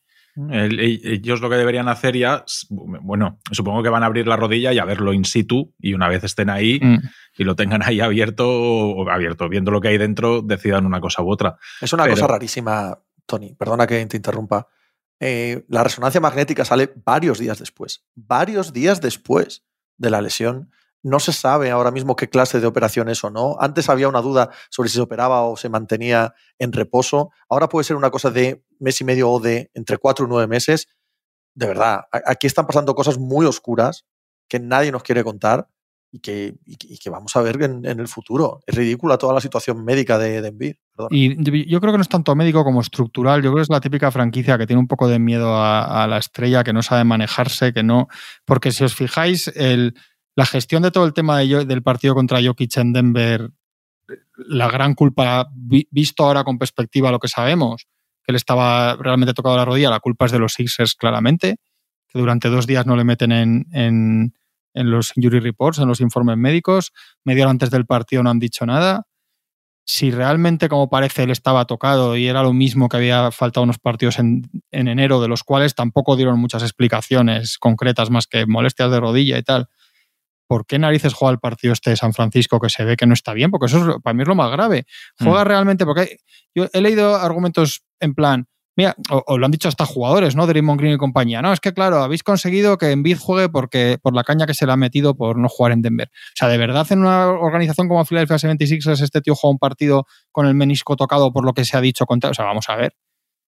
[0.51, 4.79] ellos lo que deberían hacer ya, bueno, supongo que van a abrir la rodilla y
[4.79, 6.97] a verlo in situ y una vez estén ahí mm.
[7.37, 11.23] y lo tengan ahí abierto o abierto, viendo lo que hay dentro, decidan una cosa
[11.23, 11.57] u otra.
[11.79, 14.67] Es una cosa rarísima, Tony, perdona que te interrumpa.
[15.21, 19.63] Eh, la resonancia magnética sale varios días después, varios días después
[19.97, 20.71] de la lesión
[21.05, 23.57] no se sabe ahora mismo qué clase de operación es o no.
[23.59, 27.29] Antes había una duda sobre si se operaba o se mantenía en reposo.
[27.47, 30.47] Ahora puede ser una cosa de mes y medio o de entre cuatro y nueve
[30.47, 30.87] meses.
[31.53, 34.07] De verdad, aquí están pasando cosas muy oscuras
[34.49, 35.69] que nadie nos quiere contar
[36.15, 38.61] y que, vamos a ver en, el futuro.
[38.65, 40.77] Es ridícula toda la situación médica de, de
[41.09, 43.41] Y yo creo que no es tanto médico como estructural.
[43.41, 46.17] Yo creo que es la típica franquicia que tiene un poco de miedo a, la
[46.17, 48.07] estrella, que no sabe manejarse, que no.
[48.45, 49.95] Porque si os fijáis, el
[50.35, 53.51] la gestión de todo el tema del partido contra Jokic en Denver,
[54.35, 57.87] la gran culpa, visto ahora con perspectiva lo que sabemos,
[58.23, 61.55] que él estaba realmente tocado la rodilla, la culpa es de los Sixers claramente,
[62.07, 64.33] que durante dos días no le meten en, en,
[64.75, 66.91] los injury reports, en los informes médicos,
[67.23, 69.07] media hora antes del partido no han dicho nada.
[69.87, 73.77] Si realmente, como parece, él estaba tocado y era lo mismo que había faltado unos
[73.77, 78.89] partidos en, en enero, de los cuales tampoco dieron muchas explicaciones concretas más que molestias
[78.89, 79.69] de rodilla y tal,
[80.47, 83.13] ¿por qué narices juega el partido este de San Francisco que se ve que no
[83.13, 83.51] está bien?
[83.51, 84.85] Porque eso para mí es lo más grave.
[85.19, 85.47] Juega mm.
[85.47, 86.17] realmente, porque
[86.53, 90.47] yo he leído argumentos en plan, mira, o, lo han dicho hasta jugadores, ¿no?
[90.47, 91.41] Draymond Green y compañía.
[91.41, 94.65] No, es que claro, habéis conseguido que Envid juegue porque, por la caña que se
[94.65, 96.09] le ha metido por no jugar en Denver.
[96.09, 100.05] O sea, de verdad en una organización como Philadelphia 76ers este tío juega un partido
[100.31, 102.29] con el menisco tocado por lo que se ha dicho contra...
[102.29, 102.93] O sea, vamos a ver.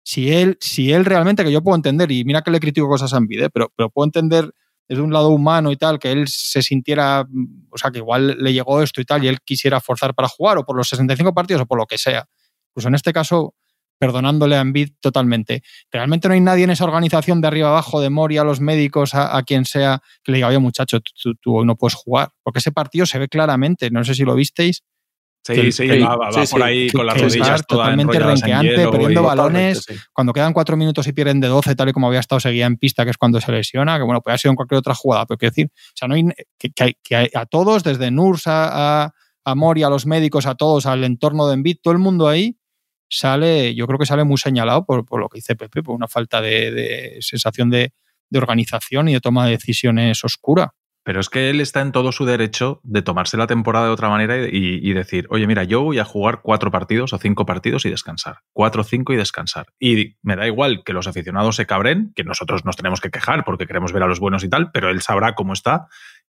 [0.02, 3.12] Si él, si él realmente, que yo puedo entender, y mira que le critico cosas
[3.12, 3.50] a Envid, ¿eh?
[3.50, 4.52] pero, pero puedo entender
[4.88, 8.36] desde un lado humano y tal, que él se sintiera, mm, o sea, que igual
[8.38, 11.34] le llegó esto y tal, y él quisiera forzar para jugar, o por los 65
[11.34, 12.26] partidos, o por lo que sea.
[12.72, 13.54] Pues en este caso,
[13.98, 15.62] perdonándole a Envid totalmente.
[15.90, 19.14] Realmente no hay nadie en esa organización de arriba abajo, de Moria, a los médicos,
[19.14, 22.30] a, quien sea, que le diga, oye muchacho, tú, hoy no puedes jugar.
[22.42, 24.82] Porque ese partido se ve claramente, no sé si lo visteis,
[25.54, 26.18] Sí, sí, va,
[26.50, 29.86] por ahí con las rodillas totalmente renqueante, perdiendo balones.
[30.12, 32.76] Cuando quedan cuatro minutos y pierden de 12, tal y como había estado, seguía en
[32.76, 35.24] pista, que es cuando se lesiona, que bueno, puede haber sido en cualquier otra jugada,
[35.24, 36.24] pero quiero decir, o sea, no hay,
[36.58, 39.12] que, a todos, desde Nurs a,
[39.44, 42.56] a, Mori, a los médicos, a todos, al entorno de Envid, todo el mundo ahí
[43.08, 46.08] sale, yo creo que sale muy señalado por, por lo que dice Pepe, por una
[46.08, 47.92] falta de, sensación de,
[48.30, 50.74] de organización y de toma de decisiones oscura.
[51.06, 54.08] Pero es que él está en todo su derecho de tomarse la temporada de otra
[54.08, 57.90] manera y, decir, oye, mira, yo voy a jugar cuatro partidos o cinco partidos y
[57.90, 58.38] descansar.
[58.52, 59.68] Cuatro o cinco y descansar.
[59.78, 63.44] Y me da igual que los aficionados se cabren, que nosotros nos tenemos que quejar
[63.44, 65.86] porque queremos ver a los buenos y tal, pero él sabrá cómo está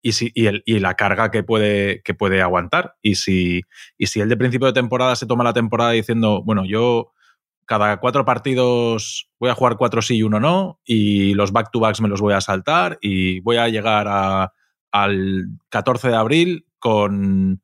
[0.05, 2.95] y, si, y, el, y la carga que puede, que puede aguantar.
[3.01, 3.63] Y si,
[3.97, 7.13] y si él de principio de temporada se toma la temporada diciendo, bueno, yo
[7.65, 12.09] cada cuatro partidos voy a jugar cuatro sí y uno no, y los back-to-backs me
[12.09, 14.53] los voy a saltar, y voy a llegar a
[14.93, 17.63] al 14 de abril con,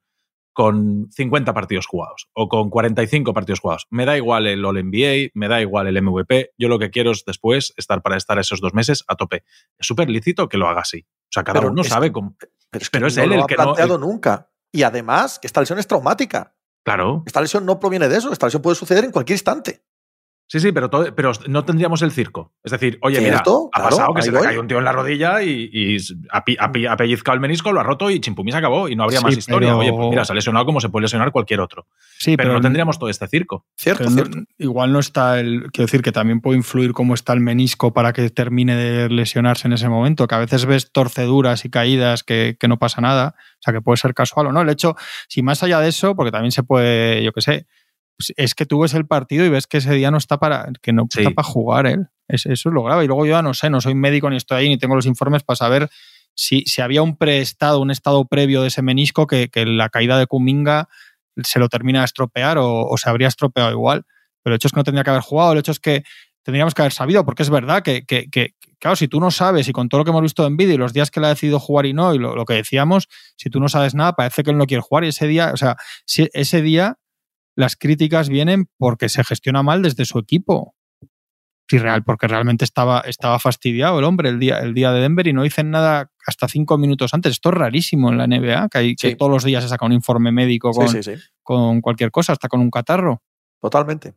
[0.54, 3.86] con 50 partidos jugados o con 45 partidos jugados.
[3.90, 6.52] Me da igual el All NBA, me da igual el MVP.
[6.56, 9.44] Yo lo que quiero es después estar para estar esos dos meses a tope.
[9.78, 11.06] Es súper lícito que lo haga así.
[11.30, 12.36] O sea, cada uno sabe cómo.
[12.90, 13.62] Pero es, él el que no.
[13.62, 14.50] ha planteado nunca.
[14.72, 16.54] Y además, que esta lesión es traumática.
[16.84, 17.22] Claro.
[17.26, 18.32] Esta lesión no proviene de eso.
[18.32, 19.84] Esta lesión puede suceder en cualquier instante.
[20.50, 22.52] Sí, sí, pero, pero no tendríamos el circo.
[22.64, 25.44] Es decir, oye, mira, ha pasado que se le cayó un tío en la rodilla
[25.44, 25.96] y,
[26.28, 29.36] ha, pellizcado el menisco, lo ha roto y chimpumí se acabó y no habría más
[29.36, 29.76] historia.
[29.76, 31.86] Oye, pues mira, se ha lesionado como se puede lesionar cualquier otro.
[32.18, 33.64] Sí, pero, no tendríamos todo este circo.
[33.76, 34.08] Cierto,
[34.58, 35.70] igual no está el.
[35.70, 39.68] Quiero decir que también puede influir cómo está el menisco para que termine de lesionarse
[39.68, 43.36] en ese momento, que a veces ves torceduras y caídas que, que no pasa nada.
[43.60, 44.62] O sea, que puede ser casual o no.
[44.62, 44.96] El hecho,
[45.28, 47.66] si más allá de eso, porque también se puede, yo qué sé,
[48.36, 50.92] es que tú ves el partido y ves que ese día no está para, que
[50.92, 52.08] no está para jugar él.
[52.28, 53.04] eso es lo grave.
[53.04, 55.06] Y luego yo ya no sé, no soy médico ni estoy ahí ni tengo los
[55.06, 55.90] informes para saber
[56.34, 60.18] si, si había un preestado, un estado previo de ese menisco que, que la caída
[60.18, 60.88] de Kuminga
[61.42, 64.06] se lo termina de estropear o, se habría estropeado igual.
[64.42, 66.02] Pero el hecho es que no tendría que haber jugado, el hecho es que
[66.42, 69.68] tendríamos que haber sabido, porque es verdad que, que, que, claro, si tú no sabes
[69.68, 71.30] y con todo lo que hemos visto en vídeo y los días que le ha
[71.30, 74.42] decidido jugar y no, y lo, lo, que decíamos, si tú no sabes nada, parece
[74.42, 76.98] que él no quiere jugar y ese día, o sea, si ese día
[77.60, 80.74] las críticas vienen porque se gestiona mal desde su equipo.
[81.68, 85.28] Sí, real, porque realmente estaba, estaba fastidiado el hombre el día, el día de Denver
[85.28, 87.30] y no dicen nada hasta cinco minutos antes.
[87.30, 89.92] Esto es rarísimo en la NBA, que, hay, que todos los días se saca un
[89.92, 90.88] informe médico con,
[91.44, 93.22] con cualquier cosa, hasta con un catarro.
[93.60, 94.14] Totalmente.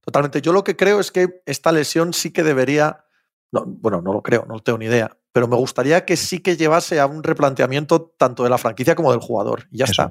[0.00, 0.40] Totalmente.
[0.40, 3.04] Yo lo que creo es que esta lesión sí que debería.
[3.52, 5.16] bueno, no lo creo, no tengo ni idea.
[5.30, 9.12] Pero me gustaría que sí que llevase a un replanteamiento tanto de la franquicia como
[9.12, 9.68] del jugador.
[9.70, 10.10] Y ya está.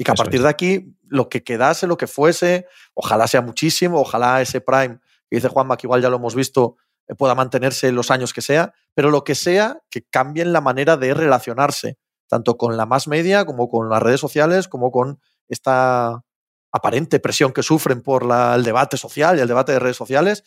[0.00, 4.00] Y que a partir de aquí, lo que quedase, lo que fuese, ojalá sea muchísimo,
[4.00, 4.98] ojalá ese Prime,
[5.28, 8.40] que dice Juanma, que igual ya lo hemos visto, eh, pueda mantenerse los años que
[8.40, 11.98] sea, pero lo que sea, que cambien la manera de relacionarse,
[12.28, 16.24] tanto con la más media como con las redes sociales, como con esta
[16.72, 20.44] aparente presión que sufren por el debate social y el debate de redes sociales.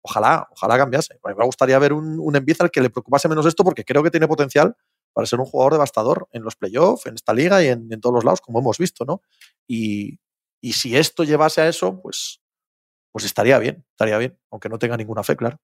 [0.00, 1.20] Ojalá, ojalá cambiase.
[1.22, 4.26] me gustaría ver un, un al que le preocupase menos esto porque creo que tiene
[4.26, 4.74] potencial
[5.14, 8.24] para ser un jugador devastador en los playoffs, en esta liga y en, todos los
[8.24, 9.22] lados, como hemos visto, ¿no?
[9.66, 10.18] Y,
[10.72, 12.40] si esto llevase a eso, pues,
[13.12, 15.60] pues estaría bien, estaría bien, aunque no tenga ninguna fe, claro.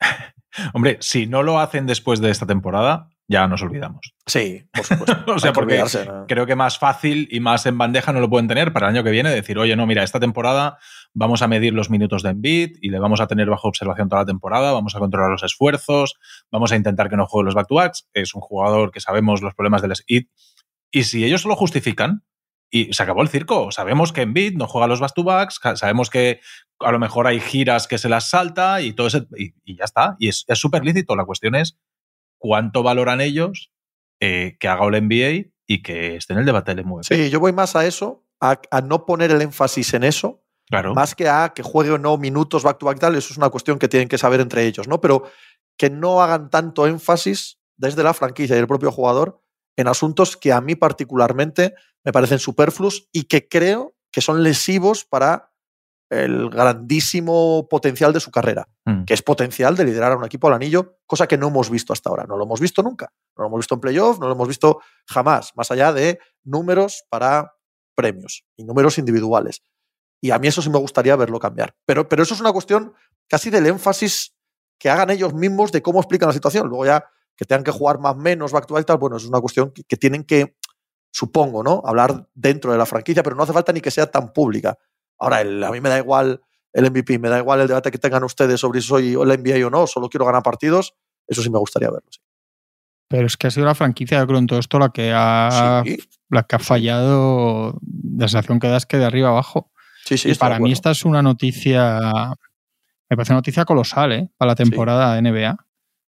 [0.74, 4.00] Hombre, si no lo hacen después de esta temporada, ya nos olvidamos.
[4.26, 5.24] Sí, por supuesto.
[5.32, 5.80] o sea, porque
[6.26, 9.04] creo que más fácil y más en bandeja no lo pueden tener para el año
[9.04, 10.78] que viene, decir, oye, no, mira, esta temporada
[11.14, 14.22] vamos a medir los minutos de Embiid y le vamos a tener bajo observación toda
[14.22, 16.14] la temporada, vamos a controlar los esfuerzos,
[16.50, 18.08] vamos a intentar que no juegue los back-to-backs.
[18.14, 20.26] Es un jugador que sabemos los problemas del SID.
[20.92, 22.24] Y si ellos lo justifican,
[22.72, 23.72] y se acabó el circo.
[23.72, 26.40] Sabemos que Embiid no juega los back-to-backs, sabemos que
[26.78, 30.16] a lo mejor hay giras que se las salta y todo eso, y, ya está.
[30.20, 31.16] Y es súper lícito.
[31.16, 31.76] La cuestión es
[32.38, 33.72] cuánto valoran ellos
[34.20, 36.84] eh, que haga el NBA y que esté en el debate del.
[37.02, 40.94] Sí, yo voy más a eso, a, no poner el énfasis en eso, claro.
[40.94, 43.50] más que a que juegue o no minutos back to back tal, eso es una
[43.50, 45.00] cuestión que tienen que saber entre ellos, ¿no?
[45.00, 45.24] Pero
[45.76, 49.42] que no hagan tanto énfasis desde la franquicia y el propio jugador
[49.76, 55.04] en asuntos que a mí particularmente me parecen superfluos y que creo que son lesivos
[55.04, 55.50] para
[56.10, 59.04] el grandísimo potencial de su carrera, mm.
[59.04, 61.92] que es potencial de liderar a un equipo al anillo, cosa que no hemos visto
[61.92, 62.24] hasta ahora.
[62.24, 63.12] No lo hemos visto nunca.
[63.36, 67.04] No lo hemos visto en playoff, no lo hemos visto jamás, más allá de números
[67.08, 67.54] para
[67.94, 69.62] premios y números individuales.
[70.20, 71.74] Y a mí eso sí me gustaría verlo cambiar.
[71.86, 72.92] Pero, pero eso es una cuestión
[73.28, 74.34] casi del énfasis
[74.78, 76.68] que hagan ellos mismos de cómo explican la situación.
[76.68, 77.04] Luego ya
[77.36, 79.96] que tengan que jugar más menos back to back tal, bueno, es una cuestión que
[79.96, 80.56] tienen que,
[81.10, 81.82] supongo, ¿no?
[81.84, 84.76] Hablar dentro de la franquicia, pero no hace falta ni que sea tan pública
[85.20, 86.40] Ahora, a mí me da igual
[86.72, 89.66] el MVP, me da igual el debate que tengan ustedes sobre si soy el NBA
[89.66, 90.94] o no, solo quiero ganar partidos,
[91.26, 92.08] eso sí me gustaría verlo.
[93.08, 95.82] Pero es que ha sido la franquicia, yo creo, en todo esto la que ha,
[96.30, 97.78] la que ha fallado,
[98.16, 99.70] la sensación que da es que de arriba abajo.
[100.10, 102.00] Sí, sí, y para mí esta es una noticia,
[103.08, 104.28] me parece una noticia colosal, ¿eh?
[104.36, 105.56] Para la temporada de NBA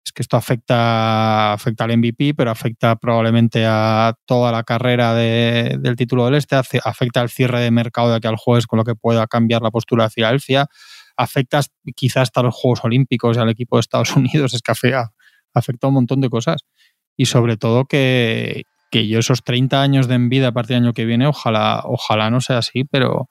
[0.04, 5.96] es que esto afecta, afecta al MVP, pero afecta probablemente a toda la carrera del
[5.96, 8.96] título del Este, afecta al cierre de mercado de aquí al jueves, con lo que
[8.96, 10.66] pueda cambiar la postura de Filadelfia,
[11.16, 11.62] afecta
[11.96, 15.12] quizás hasta los Juegos Olímpicos y al equipo de Estados Unidos, es que afecta,
[15.54, 16.66] afecta a un montón de cosas.
[17.16, 20.94] y sobre todo que, que yo esos 30 años de envidia a partir del año
[20.94, 23.30] que viene, ojalá, ojalá no sea así, pero,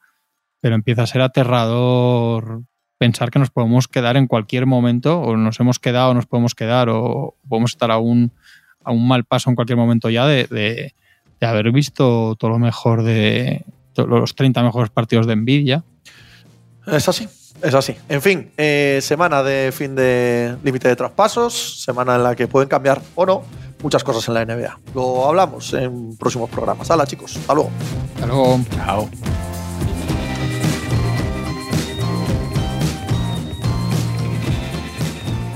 [0.61, 2.63] pero empieza a ser aterrador
[2.99, 6.55] pensar que nos podemos quedar en cualquier momento, o nos hemos quedado, o nos podemos
[6.55, 8.33] quedar, o podemos estar a un,
[8.85, 10.95] a un mal paso en cualquier momento ya de, de,
[11.41, 13.65] de haber visto todo lo mejor de
[13.97, 15.85] los 30 mejores partidos de Nvidia.
[16.87, 17.27] Es así,
[17.63, 17.97] es así.
[18.09, 22.69] En fin, eh, semana de fin de límite de traspasos, semana en la que pueden
[22.69, 23.43] cambiar o no
[23.83, 24.79] muchas cosas en la NBA.
[24.95, 26.91] Lo hablamos en próximos programas.
[26.91, 27.37] Hala, chicos.
[27.37, 27.71] Hasta luego.
[28.15, 28.61] Hasta luego.
[28.77, 29.11] Chao.